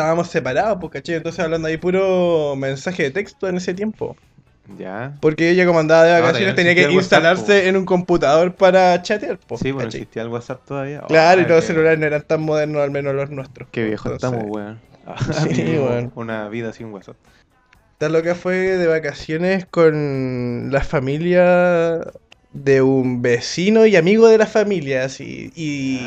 Estábamos 0.00 0.28
separados, 0.28 0.78
pues, 0.80 0.92
¿cachai? 0.92 1.16
Entonces 1.16 1.40
hablando 1.44 1.68
ahí 1.68 1.76
puro 1.76 2.54
mensaje 2.56 3.02
de 3.02 3.10
texto 3.10 3.48
en 3.48 3.58
ese 3.58 3.74
tiempo. 3.74 4.16
ya. 4.78 5.14
Porque 5.20 5.50
ella, 5.50 5.66
como 5.66 5.78
andaba 5.80 6.04
de 6.04 6.18
vacaciones, 6.20 6.48
no 6.48 6.54
tenía 6.54 6.74
que 6.74 6.84
WhatsApp, 6.84 7.00
instalarse 7.00 7.68
en 7.68 7.76
un 7.76 7.84
computador 7.84 8.54
para 8.54 9.02
chatear, 9.02 9.38
pues, 9.46 9.60
Sí, 9.60 9.72
bueno, 9.72 9.88
¿cachai? 9.88 10.00
existía 10.00 10.22
el 10.22 10.28
WhatsApp 10.28 10.64
todavía. 10.66 11.02
Claro, 11.06 11.42
y 11.42 11.44
Ah, 11.44 11.48
los 11.48 11.64
celulares 11.66 11.98
no 11.98 12.06
eran 12.06 12.22
tan 12.22 12.40
modernos, 12.40 12.80
al 12.82 12.90
menos 12.90 13.14
los 13.14 13.28
nuestros. 13.30 13.68
Qué 13.72 13.84
viejo 13.84 14.10
Entonces, 14.10 14.38
estamos, 14.40 14.56
weón. 14.56 14.80
Sí, 15.42 15.48
Vivimos 15.64 15.90
weón. 15.90 16.12
Una 16.14 16.48
vida 16.48 16.72
sin 16.72 16.86
WhatsApp. 16.92 17.16
Esta 17.92 18.08
loca 18.08 18.34
fue 18.34 18.54
de 18.54 18.86
vacaciones 18.86 19.66
con 19.66 20.70
la 20.72 20.80
familia 20.80 22.00
de 22.54 22.80
un 22.80 23.20
vecino 23.20 23.84
y 23.84 23.96
amigo 23.96 24.28
de 24.28 24.38
la 24.38 24.46
familia, 24.46 25.04
así. 25.04 25.52
Y 25.54 26.00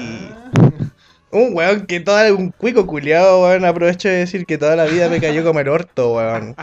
un 1.33 1.49
weón 1.55 1.85
que 1.85 1.99
toda 1.99 2.33
un 2.33 2.51
cuico 2.51 2.85
culiado, 2.87 3.41
weón. 3.43 3.65
Aprovecho 3.65 4.07
de 4.09 4.15
decir 4.17 4.45
que 4.45 4.57
toda 4.57 4.75
la 4.75 4.85
vida 4.85 5.09
me 5.09 5.19
cayó 5.19 5.43
como 5.43 5.59
el 5.59 5.67
orto, 5.67 6.13
weón. 6.15 6.55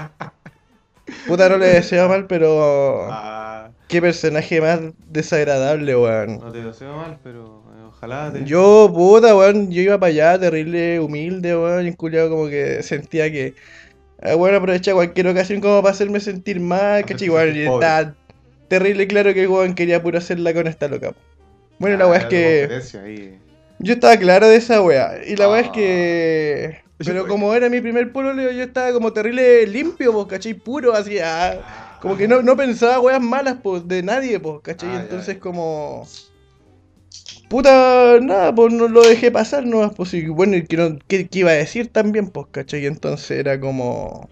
Puta, 1.26 1.48
no 1.48 1.58
le 1.58 1.66
deseo 1.66 2.08
mal, 2.08 2.26
pero 2.26 3.08
Ah, 3.10 3.70
qué 3.88 4.00
personaje 4.00 4.60
más 4.60 4.80
desagradable, 5.08 5.96
weón. 5.96 6.38
no 6.38 6.52
te 6.52 6.62
deseo 6.62 6.96
mal, 6.96 7.18
pero 7.24 7.64
eh, 7.76 7.82
ojalá 7.88 8.32
te... 8.32 8.44
Yo, 8.44 8.90
puta, 8.94 9.34
weón, 9.34 9.70
yo 9.72 9.82
iba 9.82 9.98
para 9.98 10.10
allá, 10.10 10.38
terrible, 10.38 11.00
humilde, 11.00 11.56
weón, 11.56 11.86
y 11.88 11.92
culiado 11.94 12.30
como 12.30 12.48
que 12.48 12.82
sentía 12.84 13.30
que, 13.30 13.54
ah, 14.22 14.34
bueno, 14.36 14.58
aprovechaba 14.58 14.96
cualquier 14.98 15.26
ocasión 15.28 15.60
como 15.60 15.82
para 15.82 15.92
hacerme 15.92 16.20
sentir 16.20 16.60
mal, 16.60 17.04
¿cachai? 17.04 17.26
Igual, 17.26 17.56
y 17.56 17.62
está 17.62 18.14
terrible 18.68 19.08
claro 19.08 19.34
que 19.34 19.42
el 19.42 19.48
weón 19.48 19.74
quería 19.74 20.00
puro 20.00 20.18
hacerla 20.18 20.54
con 20.54 20.68
esta 20.68 20.86
loca. 20.86 21.12
Bueno, 21.80 21.96
la 21.96 22.04
Ah, 22.04 22.08
weá 22.08 22.18
es 22.20 22.26
que 22.26 22.98
ahí. 23.04 23.38
Yo 23.80 23.94
estaba 23.94 24.16
claro 24.16 24.48
de 24.48 24.56
esa 24.56 24.80
weá, 24.82 25.20
y 25.26 25.36
la 25.36 25.48
weá 25.48 25.60
es 25.60 25.68
Ah. 25.68 25.72
que... 25.72 26.80
Pero 27.02 27.26
como 27.26 27.54
era 27.54 27.70
mi 27.70 27.80
primer 27.80 28.12
pololeo, 28.12 28.50
yo 28.52 28.62
estaba 28.62 28.92
como 28.92 29.12
terrible 29.14 29.66
limpio, 29.66 30.12
pues, 30.12 30.26
¿cachai? 30.26 30.52
Puro, 30.52 30.92
así, 30.92 31.18
ah, 31.18 31.56
como 32.02 32.14
que 32.16 32.28
no, 32.28 32.42
no 32.42 32.56
pensaba 32.58 33.00
weas 33.00 33.22
malas 33.22 33.56
pues, 33.62 33.88
de 33.88 34.02
nadie, 34.02 34.38
pues, 34.38 34.60
¿cachai? 34.62 34.90
Ah, 34.90 35.00
Entonces 35.02 35.36
ya. 35.36 35.40
como... 35.40 36.06
Puta, 37.48 38.18
nada, 38.20 38.54
pues 38.54 38.72
no 38.72 38.86
lo 38.86 39.02
dejé 39.02 39.30
pasar 39.30 39.64
nomás, 39.66 39.92
pues 39.96 40.14
y 40.14 40.26
bueno, 40.28 40.56
y 40.56 40.64
que, 40.66 40.76
no- 40.76 40.98
que 41.08 41.26
iba 41.32 41.50
a 41.50 41.54
decir 41.54 41.88
también, 41.88 42.28
pues, 42.28 42.46
¿cachai? 42.50 42.84
Entonces 42.86 43.30
era 43.30 43.58
como... 43.58 44.28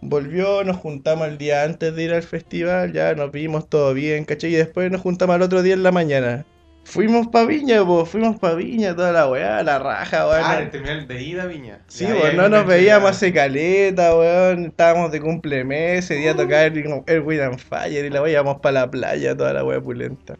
Volvió, 0.00 0.64
nos 0.64 0.76
juntamos 0.78 1.28
el 1.28 1.38
día 1.38 1.64
antes 1.64 1.94
de 1.94 2.04
ir 2.04 2.12
al 2.14 2.22
festival, 2.22 2.92
ya 2.92 3.14
nos 3.14 3.32
vimos 3.32 3.68
todo 3.68 3.92
bien, 3.94 4.24
¿cachai? 4.24 4.52
Y 4.54 4.56
después 4.56 4.90
nos 4.90 5.00
juntamos 5.02 5.34
al 5.36 5.42
otro 5.42 5.62
día 5.62 5.74
en 5.74 5.82
la 5.82 5.92
mañana. 5.92 6.46
Fuimos 6.88 7.26
pa' 7.26 7.44
Viña, 7.44 7.84
pues, 7.84 8.08
fuimos 8.08 8.38
pa' 8.38 8.54
Viña, 8.54 8.96
toda 8.96 9.12
la 9.12 9.28
weá, 9.28 9.62
la 9.62 9.78
raja, 9.78 10.26
weón. 10.26 10.42
Ah, 10.42 10.58
el 10.60 10.70
terminal 10.70 11.06
de 11.06 11.22
ida, 11.22 11.44
Viña. 11.44 11.80
Sí, 11.86 12.06
pues 12.18 12.32
no 12.32 12.48
nos 12.48 12.66
veíamos 12.66 13.10
hace 13.10 13.30
caleta, 13.30 14.16
weón. 14.16 14.64
Estábamos 14.64 15.12
de 15.12 15.20
cumplemes, 15.20 16.06
ese 16.06 16.14
día 16.14 16.34
tocaba 16.34 16.64
el, 16.64 17.02
el 17.06 17.20
Wind 17.20 17.58
Fire 17.58 18.06
y 18.06 18.08
la 18.08 18.22
weá 18.22 18.32
íbamos 18.32 18.60
para 18.60 18.80
la 18.80 18.90
playa, 18.90 19.36
toda 19.36 19.52
la 19.52 19.64
weá 19.64 19.78
pulenta. 19.82 20.38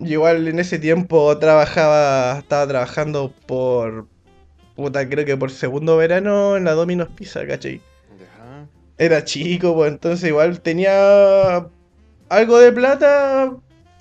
Y 0.00 0.12
igual 0.12 0.48
en 0.48 0.58
ese 0.58 0.78
tiempo 0.78 1.36
trabajaba, 1.36 2.38
estaba 2.38 2.66
trabajando 2.66 3.30
por, 3.44 4.06
puta, 4.74 5.06
creo 5.06 5.26
que 5.26 5.36
por 5.36 5.50
segundo 5.50 5.98
verano 5.98 6.56
en 6.56 6.64
la 6.64 6.72
Domino's 6.72 7.10
Pizza, 7.14 7.46
¿cachai? 7.46 7.82
Era 8.96 9.22
chico, 9.22 9.74
pues 9.74 9.92
entonces 9.92 10.30
igual 10.30 10.62
tenía 10.62 11.66
algo 12.30 12.58
de 12.58 12.72
plata, 12.72 13.54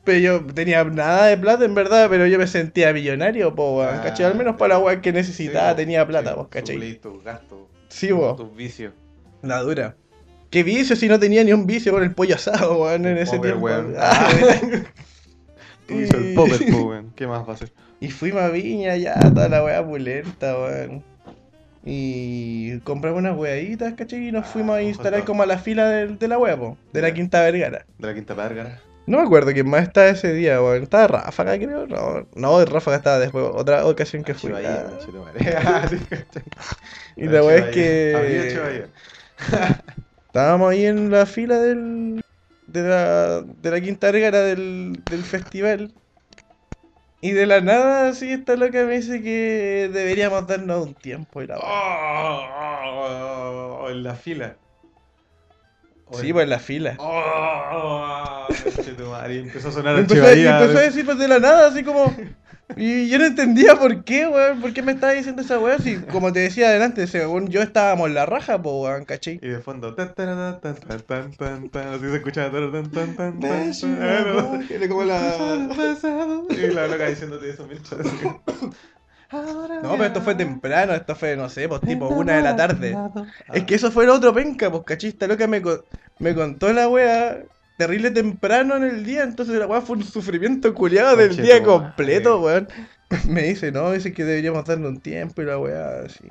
pero 0.05 0.19
yo 0.19 0.45
tenía 0.53 0.83
nada 0.85 1.25
de 1.27 1.37
plata 1.37 1.65
en 1.65 1.75
verdad, 1.75 2.07
pero 2.09 2.25
yo 2.27 2.37
me 2.37 2.47
sentía 2.47 2.93
millonario, 2.93 3.53
weón, 3.77 3.95
Ah, 3.95 4.01
¿cachai? 4.03 4.27
Al 4.27 4.35
menos 4.35 4.55
para 4.55 4.75
la 4.75 4.79
weá 4.79 5.01
que 5.01 5.11
necesitaba 5.11 5.71
po, 5.71 5.75
tenía 5.75 6.05
plata, 6.07 6.29
sí, 6.29 6.35
pues, 6.37 6.47
¿cachai? 6.49 6.93
tus 6.99 7.23
gastos, 7.23 7.59
Sí, 7.89 8.11
vos. 8.11 8.37
tus 8.37 8.55
vicios. 8.55 8.93
La 9.41 9.59
dura. 9.61 9.95
¿Qué 10.49 10.63
vicio 10.63 10.95
si 10.95 11.07
no 11.09 11.19
tenía 11.19 11.43
ni 11.43 11.51
un 11.51 11.65
vicio 11.67 11.91
con 11.91 12.03
el 12.03 12.13
pollo 12.13 12.35
asado, 12.35 12.81
weón, 12.83 13.05
en 13.05 13.17
ese 13.17 13.35
popper, 13.35 13.51
tiempo? 13.51 13.65
weón. 13.65 13.93
Ah, 13.97 14.29
hizo 15.89 16.17
el 16.17 16.33
popper, 16.33 16.71
po, 16.71 16.77
weón. 16.89 17.11
¿Qué 17.15 17.27
más 17.27 17.43
va 17.45 17.51
a 17.51 17.55
hacer? 17.55 17.71
y 17.99 18.09
fuimos 18.09 18.41
a 18.43 18.49
Viña 18.49 18.95
ya, 18.97 19.19
toda 19.19 19.49
la 19.49 19.63
weá 19.63 19.83
pulenta, 19.85 20.57
weón. 20.57 21.03
Y 21.87 22.79
compramos 22.79 23.19
unas 23.19 23.37
weaditas, 23.37 23.93
¿cachai? 23.93 24.27
Y 24.27 24.31
nos 24.31 24.45
Ah, 24.45 24.47
fuimos 24.47 24.75
a 24.75 24.81
instalar 24.81 25.23
como 25.23 25.43
a 25.43 25.45
la 25.45 25.57
fila 25.59 25.87
de, 25.89 26.07
de 26.07 26.27
la 26.27 26.37
wea, 26.39 26.57
po, 26.57 26.77
de 26.93 27.01
la. 27.01 27.13
Quinta 27.13 27.41
Vergara. 27.41 27.85
De 27.99 28.07
la 28.07 28.13
Quinta 28.15 28.35
Pérgara. 28.35 28.79
No 29.07 29.19
me 29.19 29.23
acuerdo 29.23 29.53
quién 29.53 29.69
más 29.69 29.83
estaba 29.83 30.07
ese 30.07 30.33
día, 30.33 30.61
weón. 30.61 30.83
Estaba 30.83 31.07
Ráfaga, 31.07 31.57
creo. 31.57 31.87
No, 31.87 32.27
no, 32.33 32.65
Ráfaga 32.65 32.97
estaba 32.97 33.19
después, 33.19 33.45
otra 33.53 33.85
ocasión 33.85 34.23
que 34.23 34.33
fui. 34.33 34.49
Chivaya, 34.49 34.85
Ah, 34.87 34.89
conchetumare. 34.89 35.39
Ah. 35.65 35.87
Y 37.15 37.25
la 37.27 37.43
weá 37.43 37.57
es 37.57 37.65
que. 37.73 38.87
Estábamos 40.27 40.71
ahí 40.71 40.85
en 40.85 41.11
la 41.11 41.25
fila 41.25 41.57
del, 41.59 42.21
de, 42.67 42.81
la, 42.81 43.41
de 43.41 43.71
la 43.71 43.81
Quinta 43.81 44.11
Vergara 44.11 44.39
del, 44.41 45.01
del 45.09 45.23
festival. 45.23 45.93
Y 47.21 47.31
de 47.31 47.45
la 47.45 47.61
nada, 47.61 48.09
así, 48.09 48.31
esta 48.31 48.55
loca 48.55 48.83
me 48.85 48.97
dice 48.97 49.21
que 49.21 49.89
deberíamos 49.91 50.45
darnos 50.47 50.85
un 50.85 50.93
tiempo. 50.93 51.41
Y 51.41 51.47
la 51.47 51.57
weá. 51.57 51.65
Oh, 51.65 53.81
oh, 53.85 53.89
en 53.89 54.03
la 54.03 54.15
fila. 54.15 54.55
Sí, 56.11 56.31
pues 56.33 56.43
en 56.43 56.49
la 56.49 56.59
fila. 56.59 56.95
Oh, 56.99 58.47
empezó 59.29 59.69
a 59.69 59.71
sonar 59.71 59.97
Empezó, 59.99 60.23
a- 60.23 60.31
empezó 60.31 60.77
a 60.77 60.81
decir 60.81 61.05
pues 61.05 61.17
de 61.17 61.27
la 61.27 61.39
nada, 61.39 61.67
así 61.67 61.83
como. 61.83 62.15
Y 62.77 63.07
yo 63.09 63.19
no 63.19 63.25
entendía 63.25 63.75
por 63.75 64.03
qué, 64.03 64.27
weón. 64.27 64.59
¿Por 64.59 64.73
qué 64.73 64.81
me 64.81 64.93
estaba 64.93 65.13
diciendo 65.13 65.43
esa 65.43 65.59
weá? 65.59 65.77
Si, 65.77 65.97
como 65.97 66.33
te 66.33 66.39
decía 66.39 66.67
adelante, 66.69 67.05
según 67.05 67.47
yo 67.47 67.61
estábamos 67.61 68.07
en 68.07 68.15
la 68.15 68.25
raja, 68.25 68.59
pues, 68.61 68.75
weón, 68.75 69.05
¿cachai? 69.05 69.39
Y 69.41 69.47
de 69.49 69.59
fondo, 69.59 69.93
tan, 69.93 70.15
tan, 70.15 70.59
tan, 70.61 70.75
tan, 70.75 71.01
tan, 71.01 71.31
tan, 71.33 71.69
tan, 71.69 71.87
así 71.89 72.05
se 72.09 72.15
escuchaba, 72.15 72.49
tan, 72.51 72.71
tan, 72.71 72.91
tan, 72.91 73.15
tan, 73.15 73.39
tan, 73.39 74.87
como 74.89 75.03
la. 75.03 75.19
Y 76.49 76.67
la 76.73 76.87
loca 76.87 77.07
diciéndote 77.07 77.49
eso 77.51 77.67
No, 79.83 79.91
pero 79.91 80.05
esto 80.05 80.21
fue 80.21 80.35
temprano, 80.35 80.93
esto 80.93 81.15
fue, 81.15 81.35
no 81.35 81.49
sé, 81.49 81.67
pues 81.67 81.81
tipo 81.81 82.07
una 82.21 82.33
de 82.37 82.41
la 82.43 82.55
tarde. 82.55 82.91
Es 83.53 83.63
que 83.65 83.75
eso 83.75 83.91
fue 83.91 84.03
el 84.05 84.09
otro 84.11 84.33
penca, 84.33 84.71
pues 84.71 84.83
cachista 84.85 85.27
loca 85.27 85.47
me, 85.47 85.61
co- 85.61 85.83
me 86.19 86.33
contó 86.33 86.71
la 86.73 86.87
wea 86.87 87.37
terrible 87.77 88.11
temprano 88.11 88.77
en 88.77 88.83
el 88.83 89.05
día, 89.05 89.23
entonces 89.23 89.55
la 89.57 89.67
wea 89.67 89.81
fue 89.81 89.97
un 89.97 90.03
sufrimiento 90.03 90.73
culiado 90.73 91.15
del 91.17 91.35
día 91.43 91.57
completo, 91.63 92.39
weón. 92.41 92.67
Me 93.29 93.43
dice, 93.43 93.71
no, 93.71 93.91
dice 93.91 94.13
que 94.13 94.23
deberíamos 94.23 94.65
darle 94.65 94.87
un 94.87 94.99
tiempo 94.99 95.41
y 95.41 95.45
la 95.45 95.59
wea 95.59 95.99
así. 96.05 96.27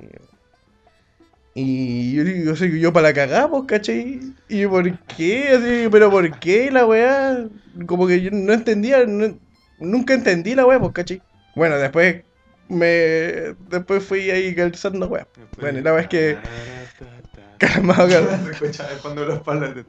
Y 1.53 2.13
yo 2.13 2.23
digo, 2.25 2.53
yo 2.53 2.91
para 2.91 3.07
la 3.09 3.13
cagada, 3.13 3.49
pues, 3.49 3.63
¿cachai? 3.65 4.19
¿Y 4.49 4.65
por 4.67 4.99
qué? 5.15 5.49
Así, 5.55 5.87
pero 5.89 6.11
¿por 6.11 6.37
qué 6.39 6.69
la 6.69 6.85
weá? 6.85 7.47
Como 7.87 8.07
que 8.07 8.21
yo 8.21 8.29
no 8.31 8.51
entendía, 8.51 9.05
no- 9.05 9.37
nunca 9.79 10.13
entendí 10.13 10.53
la 10.53 10.65
weá, 10.65 10.79
pues, 10.79 10.91
¿cachai? 10.91 11.21
Bueno, 11.55 11.77
después 11.77 12.24
me 12.69 13.55
después 13.69 14.03
fui 14.03 14.29
ahí 14.31 14.53
calzando 14.55 15.07
weá. 15.07 15.27
Bueno, 15.59 15.79
la 15.81 15.91
verdad 15.91 16.01
es 16.01 16.07
que- 16.09 16.37
Calmado, 17.57 18.09
calmado. 18.09 18.45
Se 18.45 18.51
escuchaba 18.51 18.89
de 18.89 18.95
fondo 18.97 19.25
los 19.25 19.39
parlantes. 19.41 19.85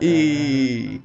Y- 0.00 1.02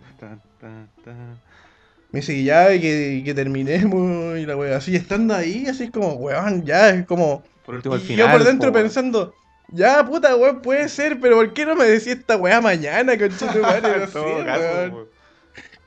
Me 2.11 2.21
dice 2.21 2.33
que 2.33 2.43
ya, 2.43 2.73
y 2.73 2.79
que, 2.81 3.21
que 3.25 3.33
terminemos 3.33 4.37
y 4.39 4.45
la 4.45 4.55
weá. 4.55 4.77
Así 4.77 4.95
estando 4.95 5.35
ahí, 5.35 5.67
así 5.67 5.83
es 5.85 5.91
como, 5.91 6.13
weón, 6.13 6.65
ya, 6.65 6.89
es 6.89 7.05
como. 7.05 7.43
Por 7.65 7.75
último, 7.75 7.95
al 7.95 8.01
final. 8.01 8.25
yo 8.27 8.31
por 8.31 8.43
dentro 8.45 8.71
po, 8.71 8.79
pensando, 8.79 9.33
ya 9.67 10.03
puta 10.05 10.35
weón, 10.35 10.61
puede 10.61 10.89
ser, 10.89 11.19
pero 11.19 11.35
¿por 11.35 11.53
qué 11.53 11.65
no 11.67 11.75
me 11.75 11.85
decís 11.85 12.07
esta 12.07 12.35
weá 12.37 12.61
mañana, 12.61 13.15
conchetumare? 13.17 13.81
No 13.81 14.03
En 14.03 14.07
sé, 14.09 14.19
weón. 14.19 14.91
po. 14.91 15.07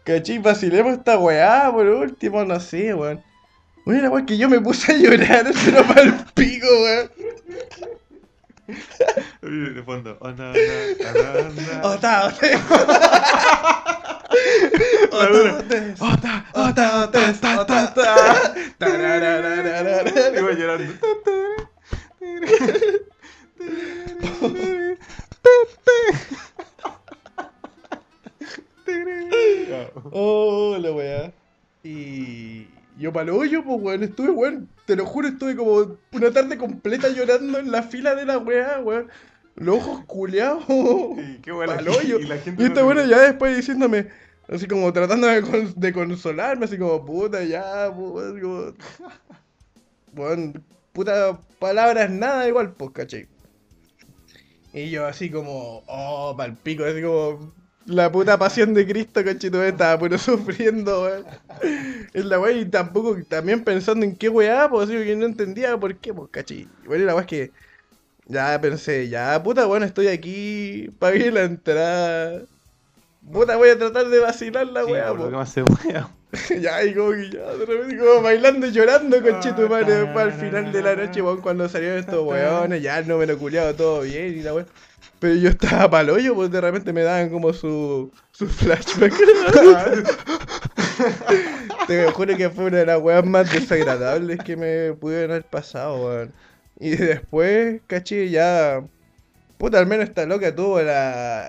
¿Cachai? 0.04 0.38
Vacilemos 0.38 0.92
esta 0.92 1.18
weá, 1.18 1.70
por 1.72 1.86
último, 1.86 2.44
no 2.44 2.60
sé, 2.60 2.94
weón. 2.94 3.20
Bueno, 3.84 4.16
es 4.16 4.24
que 4.26 4.38
yo 4.38 4.48
me 4.48 4.60
puse 4.60 4.92
a 4.92 4.96
llorar, 4.96 5.52
pero 5.64 5.84
para 5.86 6.02
el 6.02 6.14
pico, 6.34 6.66
weón. 6.66 7.10
De 9.74 9.82
fondo. 9.82 10.16
Oh, 10.20 10.30
no, 10.30 10.52
no, 10.52 10.54
no, 10.54 11.50
no. 11.50 11.88
Ota, 11.88 12.26
ota. 12.26 12.46
Ota, 15.98 16.44
ota, 16.54 17.00
ota, 17.00 17.60
ota, 17.60 17.84
ota. 17.84 18.54
Iba 20.38 20.52
llorando. 20.52 20.94
Oh, 30.12 30.76
la 30.78 30.90
para 33.12 33.24
el 33.24 33.30
hoyo, 33.30 33.62
pues 33.64 33.78
weón, 33.80 34.02
estuve, 34.02 34.30
weón, 34.30 34.68
te 34.86 34.96
lo 34.96 35.06
juro, 35.06 35.28
estuve 35.28 35.54
como 35.56 35.96
una 36.12 36.30
tarde 36.30 36.56
completa 36.58 37.08
llorando 37.08 37.58
en 37.58 37.70
la 37.70 37.82
fila 37.82 38.14
de 38.14 38.24
la 38.24 38.38
weá, 38.38 38.80
weón. 38.80 39.08
Los 39.54 39.76
ojos 39.76 40.04
culeados. 40.06 40.64
Y 40.68 41.38
qué 41.42 41.52
bueno. 41.52 41.74
Pa'l 41.74 41.88
hoyo. 41.88 42.18
Y 42.18 42.24
la 42.24 42.38
gente 42.38 42.62
Y 42.62 42.66
no 42.66 42.68
este 42.72 42.82
bueno 42.82 43.04
ya 43.04 43.20
después 43.20 43.54
diciéndome, 43.56 44.08
así 44.48 44.66
como 44.66 44.92
tratando 44.92 45.26
de, 45.26 45.42
con- 45.42 45.74
de 45.76 45.92
consolarme, 45.92 46.64
así 46.64 46.78
como, 46.78 47.04
puta, 47.04 47.44
ya, 47.44 47.92
puta, 47.94 48.28
así 48.30 48.40
como... 48.40 48.64
Bueno, 50.14 50.52
puta, 50.92 51.38
palabras 51.58 52.10
nada 52.10 52.46
igual, 52.48 52.72
pues, 52.74 52.90
caché. 52.92 53.28
Y 54.74 54.90
yo 54.90 55.06
así 55.06 55.30
como, 55.30 55.82
oh, 55.86 56.34
palpico, 56.36 56.84
así 56.84 57.02
como... 57.02 57.52
La 57.84 58.12
puta 58.12 58.38
pasión 58.38 58.74
de 58.74 58.86
Cristo, 58.86 59.24
cachito, 59.24 59.62
estaba 59.62 59.98
puro 59.98 60.16
sufriendo, 60.18 61.02
weón. 61.02 61.26
En 62.14 62.28
la 62.28 62.38
weá, 62.38 62.52
y 62.52 62.64
tampoco, 62.66 63.16
también 63.28 63.64
pensando 63.64 64.04
en 64.06 64.16
qué 64.16 64.28
weá, 64.28 64.68
pues, 64.70 64.88
así 64.88 65.04
que 65.04 65.16
no 65.16 65.26
entendía 65.26 65.78
por 65.78 65.96
qué, 65.98 66.14
pues, 66.14 66.30
caché. 66.30 66.68
Bueno, 66.86 67.04
la 67.04 67.14
weá 67.14 67.22
es 67.22 67.26
que 67.28 67.52
ya 68.26 68.60
pensé, 68.60 69.08
ya, 69.08 69.42
puta, 69.42 69.66
bueno, 69.66 69.86
estoy 69.86 70.08
aquí, 70.08 70.90
pagué 70.98 71.30
la 71.32 71.44
entrada. 71.44 72.42
Puta, 73.32 73.56
voy 73.56 73.70
a 73.70 73.78
tratar 73.78 74.08
de 74.08 74.18
vacilar 74.20 74.66
la 74.68 74.84
Sí, 74.84 74.92
weá, 74.92 75.12
lo 75.12 75.30
que 75.30 75.36
más 75.36 75.50
se 75.52 75.64
pueda. 75.64 76.10
Ya, 76.60 76.82
y 76.82 76.94
como 76.94 77.10
que 77.12 77.30
ya, 77.30 77.54
de 77.56 77.66
repente, 77.66 77.98
como 77.98 78.22
bailando 78.22 78.66
y 78.66 78.72
llorando, 78.72 79.18
Ah, 79.18 79.22
conchito 79.22 79.68
madre, 79.68 79.94
después 79.96 80.24
al 80.26 80.32
final 80.32 80.72
de 80.72 80.82
la 80.82 80.96
noche, 80.96 81.20
weón, 81.22 81.42
cuando 81.42 81.68
salieron 81.68 81.98
estos 81.98 82.24
weones, 82.26 82.82
ya 82.82 82.98
el 83.00 83.08
número 83.08 83.38
culiado, 83.38 83.74
todo 83.74 84.00
bien 84.02 84.38
y 84.38 84.42
la 84.42 84.54
weá. 84.54 84.66
Pero 85.22 85.34
yo 85.36 85.50
estaba 85.50 85.88
pa'l 85.88 86.10
hoyo, 86.10 86.34
pues 86.34 86.50
de 86.50 86.60
repente 86.60 86.92
me 86.92 87.04
daban 87.04 87.30
como 87.30 87.52
su, 87.52 88.10
su 88.32 88.48
flashback. 88.48 89.14
Te 91.86 92.10
juro 92.10 92.36
que 92.36 92.50
fue 92.50 92.64
una 92.66 92.78
de 92.78 92.86
las 92.86 93.00
weas 93.00 93.24
más 93.24 93.52
desagradables 93.52 94.38
que 94.44 94.56
me 94.56 94.92
pudieron 94.94 95.30
haber 95.30 95.44
pasado, 95.44 96.04
weón. 96.06 96.32
Y 96.80 96.90
después, 96.96 97.80
caché, 97.86 98.30
ya. 98.30 98.82
Puta, 99.58 99.78
al 99.78 99.86
menos 99.86 100.08
esta 100.08 100.26
loca 100.26 100.54
tuvo 100.54 100.80
la. 100.82 101.48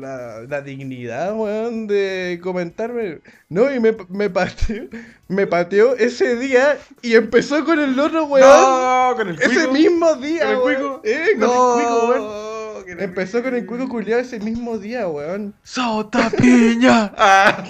La, 0.00 0.40
la 0.48 0.60
dignidad, 0.62 1.34
weón, 1.36 1.86
de 1.86 2.40
comentarme. 2.42 3.20
No, 3.48 3.72
y 3.72 3.78
me, 3.78 3.94
me 4.08 4.28
pateó. 4.30 4.84
Me 5.28 5.46
pateó 5.46 5.94
ese 5.96 6.34
día 6.36 6.76
y 7.02 7.14
empezó 7.14 7.64
con 7.64 7.78
el 7.78 7.98
otro, 8.00 8.24
weón. 8.24 8.48
No, 8.48 9.12
con 9.16 9.28
el 9.28 9.36
ese 9.40 9.68
cuico. 9.68 9.72
mismo 9.72 10.14
día, 10.16 10.46
¿Con 10.46 10.50
el 10.50 10.58
weón. 10.58 11.00
cuico? 11.00 11.02
Eh, 11.04 11.26
con 11.38 11.40
No, 11.40 11.78
el 11.78 11.84
cuico, 11.84 12.08
weón. 12.08 12.43
Empezó 12.86 13.42
con 13.42 13.54
el 13.54 13.66
cuico 13.66 13.88
culiado 13.88 14.20
ese 14.20 14.40
mismo 14.40 14.78
día, 14.78 15.08
weón. 15.08 15.54
¡Sota 15.62 16.30
piña! 16.30 17.12
Ah. 17.26 17.64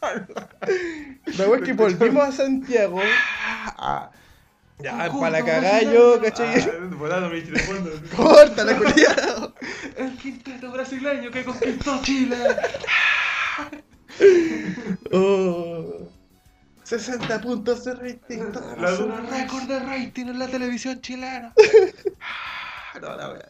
La 1.36 1.46
weón 1.46 1.60
es 1.60 1.66
que 1.66 1.72
volvimos 1.74 2.26
a 2.26 2.32
Santiago. 2.32 3.00
Ah. 3.76 4.10
Ya, 4.78 5.10
para 5.12 5.30
la 5.30 5.44
cagada 5.44 5.82
yo, 5.82 6.18
¿cachai? 6.22 6.58
Ah, 6.62 6.88
volando 6.96 7.28
mi 7.28 7.44
chile 7.44 7.60
fondo. 7.60 7.90
Corta 8.16 8.64
la 8.64 8.76
culiada. 8.76 9.52
El 9.96 10.16
quinteto 10.16 10.72
brasileño 10.72 11.30
que 11.30 11.44
conquistó 11.44 12.00
Chile. 12.02 12.36
Oh. 15.12 16.08
60 16.84 17.40
puntos 17.42 17.84
de 17.84 17.94
rating. 17.94 18.38
La 18.78 18.90
dura 18.92 19.20
récord 19.30 19.64
de 19.64 19.80
rating 19.80 20.26
en 20.26 20.38
la 20.38 20.48
televisión 20.48 21.00
chilena. 21.02 21.52
No, 23.00 23.16
la 23.16 23.32
wea. 23.32 23.48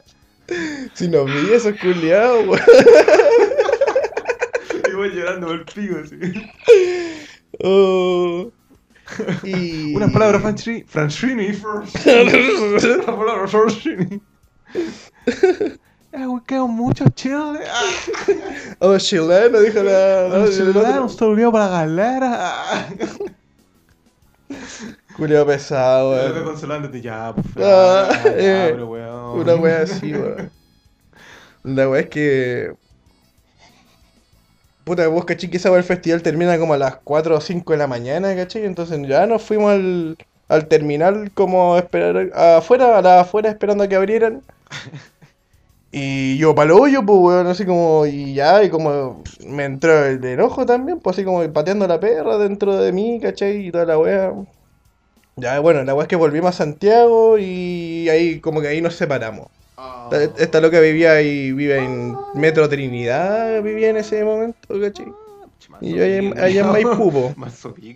Si 0.95 1.09
no 1.09 1.25
vi 1.25 1.53
esos 1.53 1.75
culiados, 1.81 2.47
weón. 2.47 2.61
Y 4.91 4.95
voy 4.95 5.11
llorando 5.11 5.47
por 5.49 5.57
el 5.57 5.65
pico, 5.65 5.97
así. 6.03 6.51
Oh. 7.63 8.51
Y... 9.43 9.95
Unas 9.95 10.13
palabras 10.13 10.43
Franchini. 10.43 10.85
Franchini 10.85 11.53
first. 11.53 12.07
Unas 12.07 13.05
palabras 13.05 13.51
Franchini. 13.51 14.21
Eh, 16.13 16.27
we 16.27 16.41
quedó 16.45 16.67
mucho 16.67 17.05
chile. 17.15 17.61
Oh, 18.81 18.99
chileno, 18.99 19.61
dijo 19.61 19.83
la... 19.83 20.27
Un 20.27 20.77
otro. 20.77 21.09
se 21.09 21.25
olvidó 21.25 21.53
para 21.53 21.67
la 21.67 21.71
galera. 21.71 22.89
Culiao 25.21 25.45
pesado, 25.45 26.13
weón. 26.13 26.45
consolándote 26.45 26.99
ya, 27.03 27.35
pues. 27.35 27.47
Ah, 27.59 28.09
eh, 28.25 28.75
weón. 28.75 29.39
Una 29.39 29.55
wea 29.55 29.83
así, 29.83 30.15
weón. 30.15 30.51
La 31.63 31.91
wea 31.91 32.01
es 32.01 32.09
que. 32.09 32.73
Puta, 34.85 35.07
vos 35.09 35.27
cachai 35.27 35.51
que 35.51 35.59
esa 35.59 35.69
wea 35.69 35.77
del 35.77 35.85
festival 35.85 36.23
termina 36.23 36.59
como 36.59 36.73
a 36.73 36.79
las 36.79 36.97
4 37.05 37.37
o 37.37 37.41
5 37.43 37.71
de 37.71 37.79
la 37.79 37.87
mañana, 37.87 38.35
cachai. 38.35 38.65
Entonces 38.65 38.99
ya 39.07 39.27
nos 39.27 39.43
fuimos 39.43 39.73
al, 39.73 40.17
al 40.49 40.69
terminal 40.69 41.31
como 41.35 41.75
a 41.75 41.81
esperar 41.81 42.31
afuera, 42.35 42.97
a 42.97 43.03
la 43.03 43.21
afuera 43.21 43.51
esperando 43.51 43.85
a 43.85 43.89
que 43.89 43.97
abrieran. 43.97 44.41
Y 45.93 46.39
yo 46.39 46.55
pa'l 46.55 46.71
hoyo, 46.71 47.05
pues 47.05 47.19
weón, 47.19 47.47
así 47.49 47.67
como, 47.67 48.07
y 48.07 48.33
ya, 48.35 48.63
y 48.63 48.71
como 48.71 49.25
me 49.45 49.65
entró 49.65 50.05
el 50.07 50.25
enojo 50.25 50.65
también, 50.65 51.01
pues 51.01 51.17
así 51.17 51.25
como 51.25 51.43
pateando 51.53 51.89
la 51.89 51.99
perra 51.99 52.39
dentro 52.39 52.77
de 52.77 52.93
mí, 52.93 53.19
cachai, 53.21 53.67
y 53.67 53.73
toda 53.73 53.87
la 53.87 53.99
wea. 53.99 54.33
Ya, 55.41 55.59
bueno, 55.61 55.83
la 55.85 55.95
wea 55.95 56.03
es 56.05 56.09
que 56.09 56.17
volvimos 56.17 56.51
a 56.51 56.53
Santiago 56.53 57.39
y 57.39 58.09
ahí 58.09 58.41
como 58.41 58.61
que 58.61 58.69
ahí 58.69 58.81
nos 58.81 58.95
separamos. 58.95 59.49
Ah. 59.77 60.09
Esta, 60.13 60.43
esta 60.43 60.61
loca 60.61 60.79
vivía 60.81 61.13
ahí, 61.13 61.53
vive 61.53 61.79
en 61.79 62.15
Metro 62.35 62.69
Trinidad, 62.69 63.63
vivía 63.63 63.89
en 63.91 63.97
ese 63.97 64.23
momento, 64.25 64.81
¿cachai? 64.81 65.07
Y 65.81 65.95
yo 65.95 66.05
allá 66.05 66.17
en- 66.17 66.39
allá 66.39 66.61
en 66.61 66.67
Maipú, 66.73 67.11
po. 67.13 67.35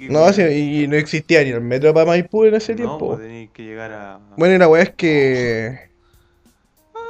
No, 0.09 0.33
sí, 0.33 0.43
y 0.43 0.89
no 0.89 0.97
existía 0.97 1.43
ni 1.45 1.51
el 1.51 1.61
metro 1.61 1.93
para 1.93 2.07
Maipú 2.07 2.45
en 2.45 2.55
ese 2.55 2.73
No, 2.73 2.77
tiempo. 2.77 3.09
pues 3.09 3.21
tenías 3.21 3.51
que 3.53 3.63
llegar 3.65 3.93
a. 3.93 4.21
Bueno, 4.37 4.55
y 4.55 4.59
la 4.59 4.69
weá 4.69 4.83
es 4.85 4.91
que... 4.91 5.91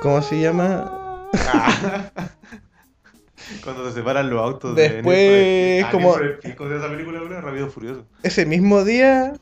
¿Cómo 0.02 0.20
se 0.22 0.40
llama? 0.40 1.28
Ah. 1.34 2.10
Cuando 3.62 3.86
se 3.88 3.94
separan 3.96 4.30
los 4.30 4.40
autos 4.40 4.74
Después, 4.74 5.16
de. 5.16 5.82
Ah, 5.86 5.90
como- 5.90 6.16
de 6.16 6.38
esa 6.42 6.88
película, 6.88 7.20
Rápido 7.40 7.68
Furioso. 7.68 8.04
Ese 8.22 8.46
mismo 8.46 8.84
día, 8.84 9.34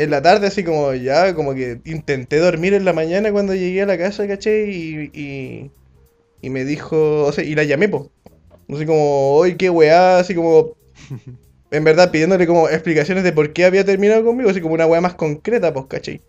en 0.00 0.10
la 0.10 0.22
tarde, 0.22 0.46
así 0.46 0.64
como 0.64 0.94
ya, 0.94 1.34
como 1.34 1.54
que 1.54 1.78
intenté 1.84 2.38
dormir 2.38 2.72
en 2.72 2.86
la 2.86 2.94
mañana 2.94 3.30
cuando 3.32 3.54
llegué 3.54 3.82
a 3.82 3.86
la 3.86 3.98
casa, 3.98 4.26
¿cachai? 4.26 4.70
Y, 4.70 5.10
y, 5.12 5.70
y 6.40 6.48
me 6.48 6.64
dijo, 6.64 7.24
o 7.26 7.32
sea, 7.32 7.44
y 7.44 7.54
la 7.54 7.64
llamé, 7.64 7.86
po. 7.86 8.10
Así 8.72 8.86
como, 8.86 9.34
oye, 9.34 9.58
qué 9.58 9.68
weá, 9.68 10.18
así 10.18 10.34
como, 10.34 10.74
en 11.70 11.84
verdad 11.84 12.10
pidiéndole 12.10 12.46
como 12.46 12.70
explicaciones 12.70 13.24
de 13.24 13.32
por 13.32 13.52
qué 13.52 13.66
había 13.66 13.84
terminado 13.84 14.24
conmigo, 14.24 14.48
así 14.48 14.62
como 14.62 14.72
una 14.72 14.86
weá 14.86 15.02
más 15.02 15.16
concreta, 15.16 15.74
pues, 15.74 15.84
¿cachai? 15.84 16.22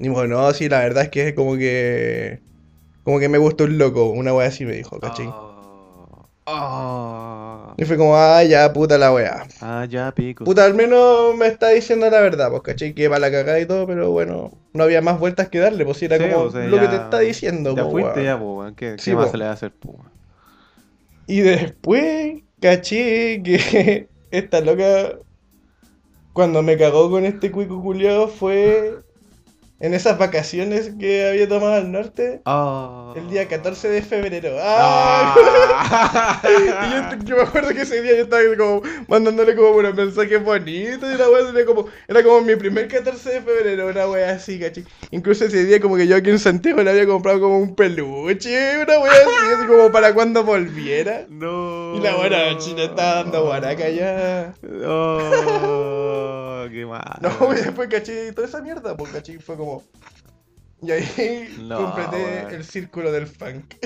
Y 0.00 0.04
me 0.04 0.08
dijo, 0.08 0.26
no, 0.26 0.52
sí, 0.52 0.68
la 0.68 0.80
verdad 0.80 1.04
es 1.04 1.10
que 1.10 1.28
es 1.28 1.34
como 1.34 1.56
que, 1.56 2.40
como 3.04 3.20
que 3.20 3.28
me 3.28 3.38
gustó 3.38 3.62
un 3.62 3.78
loco, 3.78 4.10
una 4.10 4.34
weá 4.34 4.48
así 4.48 4.64
me 4.64 4.72
dijo, 4.72 4.98
¿cachai? 4.98 5.28
Ah. 5.28 5.49
Ah. 6.46 7.74
Y 7.76 7.84
fue 7.84 7.96
como, 7.96 8.16
ah, 8.16 8.42
ya, 8.42 8.72
puta 8.72 8.98
la 8.98 9.12
weá. 9.12 9.46
Ah, 9.60 9.86
ya, 9.88 10.12
pico. 10.12 10.44
Puta, 10.44 10.64
al 10.64 10.74
menos 10.74 11.36
me 11.36 11.46
está 11.46 11.68
diciendo 11.68 12.08
la 12.10 12.20
verdad, 12.20 12.50
pues, 12.50 12.62
¿cachai? 12.62 12.94
Que 12.94 13.08
va 13.08 13.18
la 13.18 13.30
cagada 13.30 13.60
y 13.60 13.66
todo, 13.66 13.86
pero 13.86 14.10
bueno, 14.10 14.50
no 14.72 14.84
había 14.84 15.00
más 15.00 15.20
vueltas 15.20 15.48
que 15.48 15.58
darle, 15.58 15.84
pues 15.84 15.98
si 15.98 16.06
era 16.06 16.16
Sí, 16.18 16.24
como 16.28 16.44
o 16.44 16.50
sea, 16.50 16.66
lo 16.66 16.80
que 16.80 16.88
te 16.88 16.96
está 16.96 17.20
diciendo, 17.20 17.74
Ya 17.76 17.84
po, 17.84 17.90
fuiste, 17.90 18.24
ya, 18.24 18.36
weón. 18.36 18.74
¿Qué, 18.74 18.96
Sí, 18.98 19.10
qué 19.10 19.16
más 19.16 19.26
po. 19.26 19.32
se 19.32 19.38
le 19.38 19.44
va 19.44 19.50
a 19.50 19.54
hacer, 19.54 19.72
po? 19.72 20.04
Y 21.26 21.40
después, 21.40 22.42
caché 22.60 23.42
que 23.42 24.08
esta 24.30 24.60
loca, 24.60 25.18
cuando 26.32 26.62
me 26.62 26.76
cagó 26.76 27.10
con 27.10 27.24
este 27.24 27.50
cuico 27.50 27.82
culiao, 27.82 28.28
fue 28.28 28.98
en 29.80 29.94
esas 29.94 30.18
vacaciones 30.18 30.92
que 31.00 31.26
había 31.28 31.48
tomado 31.48 31.74
al 31.74 31.90
norte, 31.90 32.42
Ah. 32.44 33.14
el 33.16 33.28
día 33.30 33.48
14 33.48 33.88
de 33.88 34.02
febrero. 34.02 34.56
¡Ah! 34.60 35.34
Ah. 35.92 36.42
Y 36.50 37.18
yo, 37.22 37.24
yo 37.24 37.36
me 37.36 37.42
acuerdo 37.42 37.70
que 37.70 37.82
ese 37.82 38.02
día 38.02 38.14
yo 38.16 38.22
estaba 38.24 38.42
como 38.56 38.82
mandándole 39.08 39.54
como 39.56 39.70
unos 39.70 39.94
mensajes 39.94 40.42
bonitos 40.42 41.12
y 41.12 41.16
la 41.16 41.28
wea 41.28 41.48
era 41.48 41.64
como, 41.64 41.86
era 42.08 42.22
como 42.22 42.40
mi 42.42 42.56
primer 42.56 42.88
14 42.88 43.30
de 43.30 43.40
febrero, 43.40 43.88
una 43.88 44.06
wea 44.08 44.32
así, 44.32 44.58
caché. 44.60 44.84
Incluso 45.10 45.44
ese 45.46 45.64
día 45.64 45.80
como 45.80 45.96
que 45.96 46.06
yo 46.06 46.16
aquí 46.16 46.30
en 46.30 46.38
Santiago 46.38 46.82
le 46.82 46.90
había 46.90 47.06
comprado 47.06 47.40
como 47.40 47.58
un 47.58 47.74
peluche, 47.74 48.82
una 48.82 48.98
wea 48.98 49.12
así, 49.12 49.54
así 49.56 49.66
como 49.66 49.90
para 49.90 50.12
cuando 50.14 50.44
volviera. 50.44 51.24
No. 51.28 51.94
Y 51.96 52.00
la 52.00 52.16
buena 52.16 52.56
china 52.58 52.82
estaba 52.84 53.14
dando 53.16 53.44
guaraca 53.46 53.88
ya. 53.88 54.54
Oh, 54.86 56.64
qué 56.70 56.84
mal. 56.86 57.18
No, 57.20 57.30
y 57.52 57.56
después 57.56 57.88
caché 57.88 58.32
toda 58.32 58.46
esa 58.46 58.60
mierda, 58.60 58.96
pues 58.96 59.10
caché, 59.12 59.38
fue 59.40 59.56
como... 59.56 59.69
Y 60.82 60.90
ahí 60.92 61.56
No, 61.60 61.76
completé 61.94 62.54
el 62.54 62.64
círculo 62.64 63.12
del 63.12 63.26
funk. 63.26 63.74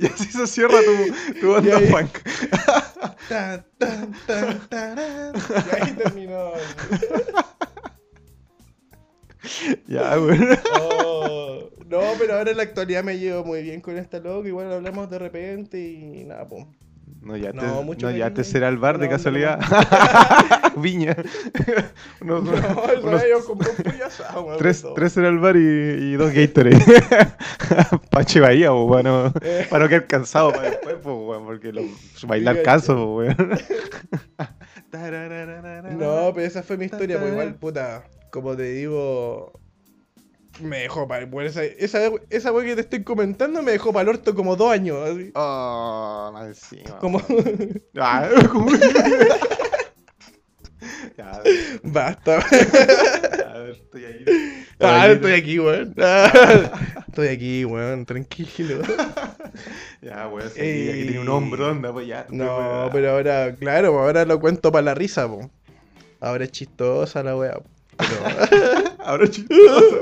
Y 0.00 0.06
así 0.06 0.24
se 0.24 0.46
cierra 0.46 0.78
tu, 0.82 1.40
tu 1.40 1.52
banda 1.52 1.68
Y 1.68 1.72
ahí- 1.84 1.90
punk. 1.92 2.18
Tan, 3.28 3.64
tan, 3.78 4.12
tan, 4.26 4.68
tarán. 4.68 5.32
Y 5.36 5.82
ahí 5.82 5.92
terminó. 5.92 6.50
Ya, 9.86 10.18
weón. 10.18 10.58
Oh, 10.80 11.70
no, 11.86 12.00
pero 12.18 12.34
ahora 12.34 12.50
en 12.50 12.56
la 12.56 12.62
actualidad 12.64 13.04
me 13.04 13.18
llevo 13.18 13.44
muy 13.44 13.62
bien 13.62 13.80
con 13.80 13.96
esta 13.96 14.18
loca. 14.18 14.48
Igual 14.48 14.72
hablamos 14.72 15.08
de 15.08 15.18
repente 15.20 15.78
y 15.80 16.24
nada, 16.24 16.46
pues. 16.48 16.66
No, 17.22 17.36
ya 17.36 17.52
No, 17.52 17.82
mucho 17.82 18.06
no, 18.06 18.12
ya 18.12 18.24
cariño 18.24 18.34
te 18.34 18.40
ahí. 18.42 18.44
será 18.46 18.68
el 18.68 18.78
bar 18.78 18.98
de 18.98 19.08
casualidad. 19.08 19.58
Viña. 20.76 21.16
Unos- 22.20 22.44
No, 22.44 22.50
eso 22.52 23.06
unos 23.06 23.22
yo 23.28 23.44
compré 23.44 23.68
un 23.84 24.02
asado, 24.02 24.42
weón, 24.42 24.58
tres, 24.58 24.84
tres 24.94 25.12
será 25.12 25.28
el 25.28 25.38
bar 25.38 25.56
y, 25.56 25.60
y 25.60 26.12
dos 26.14 26.32
Gatorade. 26.32 26.78
Pache 28.10 28.40
Bahía, 28.40 28.70
pues, 28.70 28.86
bueno, 28.86 29.32
Eh. 29.42 29.66
para 29.68 29.84
no 29.84 29.88
quedar 29.88 30.06
cansado 30.06 30.50
para 30.52 30.70
después, 30.70 30.96
pues, 31.02 31.14
weón, 31.16 31.44
porque 31.44 31.72
lo, 31.72 31.82
bailar 32.26 32.62
canso, 32.62 33.14
weón. 33.16 33.36
No, 35.98 36.32
pero 36.34 36.46
esa 36.46 36.62
fue 36.62 36.76
mi 36.76 36.86
historia, 36.86 37.18
pues 37.18 37.32
igual, 37.32 37.54
puta, 37.54 38.04
como 38.30 38.56
te 38.56 38.64
digo, 38.64 39.52
me 40.62 40.80
dejó 40.80 41.08
para 41.08 41.24
el 41.24 41.46
esa, 41.46 41.64
esa, 41.64 42.10
esa 42.30 42.52
wea 42.52 42.64
que 42.64 42.76
te 42.76 42.80
estoy 42.82 43.02
comentando 43.04 43.62
me 43.62 43.72
dejó 43.72 43.92
para 43.92 44.02
el 44.02 44.10
orto 44.16 44.34
como 44.34 44.56
dos 44.56 44.72
años, 44.72 44.96
así. 45.08 45.30
Oh, 45.34 46.30
más 46.32 46.46
encima. 46.48 46.98
Como, 46.98 47.20
Ah, 47.98 48.28
¿cómo? 48.50 48.70
ya, 51.16 51.32
a 51.32 51.40
ver, 51.40 51.80
basta. 51.82 52.38
a 52.38 53.58
ver, 53.58 53.70
estoy 53.70 54.04
ahí. 54.04 54.24
Ah, 54.80 55.08
estoy 55.08 55.32
aquí, 55.32 55.58
weón. 55.58 55.94
Ah, 55.98 56.72
estoy 57.08 57.28
aquí, 57.28 57.64
weón, 57.64 58.04
tranquilo. 58.06 58.82
Ya, 60.02 60.28
weón, 60.28 60.48
aquí, 60.48 60.88
aquí 60.88 61.02
tiene 61.02 61.20
un 61.20 61.28
hombro, 61.28 61.70
onda, 61.70 61.92
pues 61.92 62.06
ya. 62.06 62.26
No, 62.30 62.88
pero 62.92 63.12
ahora, 63.12 63.54
claro, 63.56 63.98
ahora 63.98 64.24
lo 64.24 64.40
cuento 64.40 64.72
para 64.72 64.82
la 64.82 64.94
risa, 64.94 65.28
po. 65.28 65.50
Ahora 66.20 66.44
es 66.44 66.52
chistosa 66.52 67.22
la 67.22 67.36
wea. 67.36 67.60
Pero... 68.00 68.94
Ahora 69.04 69.28
chistoso. 69.28 70.00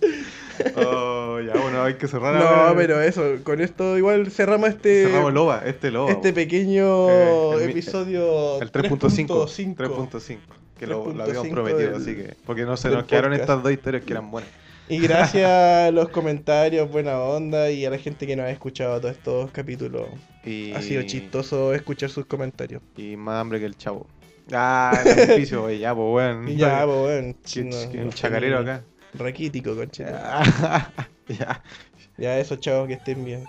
oh, 0.76 1.40
ya, 1.40 1.54
bueno, 1.60 1.82
hay 1.82 1.94
que 1.94 2.06
cerrar 2.08 2.34
no, 2.34 2.76
pero 2.76 3.00
eso, 3.00 3.36
con 3.44 3.60
esto 3.60 3.96
igual 3.96 4.30
cerramos 4.30 4.70
este, 4.70 5.06
Cerramos 5.06 5.32
loba, 5.32 5.62
este 5.64 5.90
loba. 5.90 6.10
este 6.12 6.32
pequeño 6.32 7.10
Eh, 7.10 7.54
el 7.64 7.70
episodio 7.70 8.60
El 8.60 8.70
3.5. 8.72 9.28
3.5. 9.28 9.76
3.5. 9.76 10.38
Que 10.78 10.86
lo, 10.86 11.12
lo 11.12 11.22
habíamos 11.24 11.46
3.5 11.46 11.50
prometido, 11.52 11.92
del- 11.92 11.94
así 12.02 12.14
que. 12.14 12.34
Porque 12.46 12.62
no 12.64 12.76
se 12.76 12.88
nos 12.90 13.04
quedaron 13.04 13.30
podcast. 13.30 13.50
estas 13.50 13.62
dos 13.62 13.72
historias 13.72 14.04
que 14.04 14.12
eran 14.12 14.30
buenas. 14.30 14.50
Y 14.88 14.98
gracias 14.98 15.48
a 15.88 15.90
los 15.92 16.08
comentarios, 16.08 16.90
buena 16.90 17.18
onda 17.20 17.70
y 17.70 17.84
a 17.84 17.90
la 17.90 17.98
gente 17.98 18.26
que 18.26 18.34
nos 18.34 18.46
ha 18.46 18.50
escuchado 18.50 19.00
todos 19.00 19.14
estos 19.16 19.50
capítulos. 19.52 20.08
Y... 20.44 20.72
Ha 20.72 20.82
sido 20.82 21.02
chistoso 21.04 21.74
escuchar 21.74 22.10
sus 22.10 22.26
comentarios. 22.26 22.82
Y 22.96 23.14
más 23.16 23.40
hambre 23.40 23.60
que 23.60 23.66
el 23.66 23.76
chavo. 23.76 24.06
Ah, 24.52 24.92
el 25.04 25.18
edificio, 25.18 25.62
güey, 25.62 25.78
ya, 25.78 25.94
pues, 25.94 26.06
weón. 26.14 26.46
Ya, 26.56 26.84
pues, 26.84 26.98
weón. 26.98 27.36
No- 27.94 28.02
un 28.02 28.10
chacarero 28.10 28.58
acá. 28.58 28.82
Raquítico, 29.14 29.74
conchito. 29.74 30.10
Ya. 31.28 31.36
ya. 31.38 31.62
Ya, 32.18 32.38
eso, 32.38 32.56
chao, 32.56 32.86
que 32.86 32.94
estén 32.94 33.24
bien. 33.24 33.44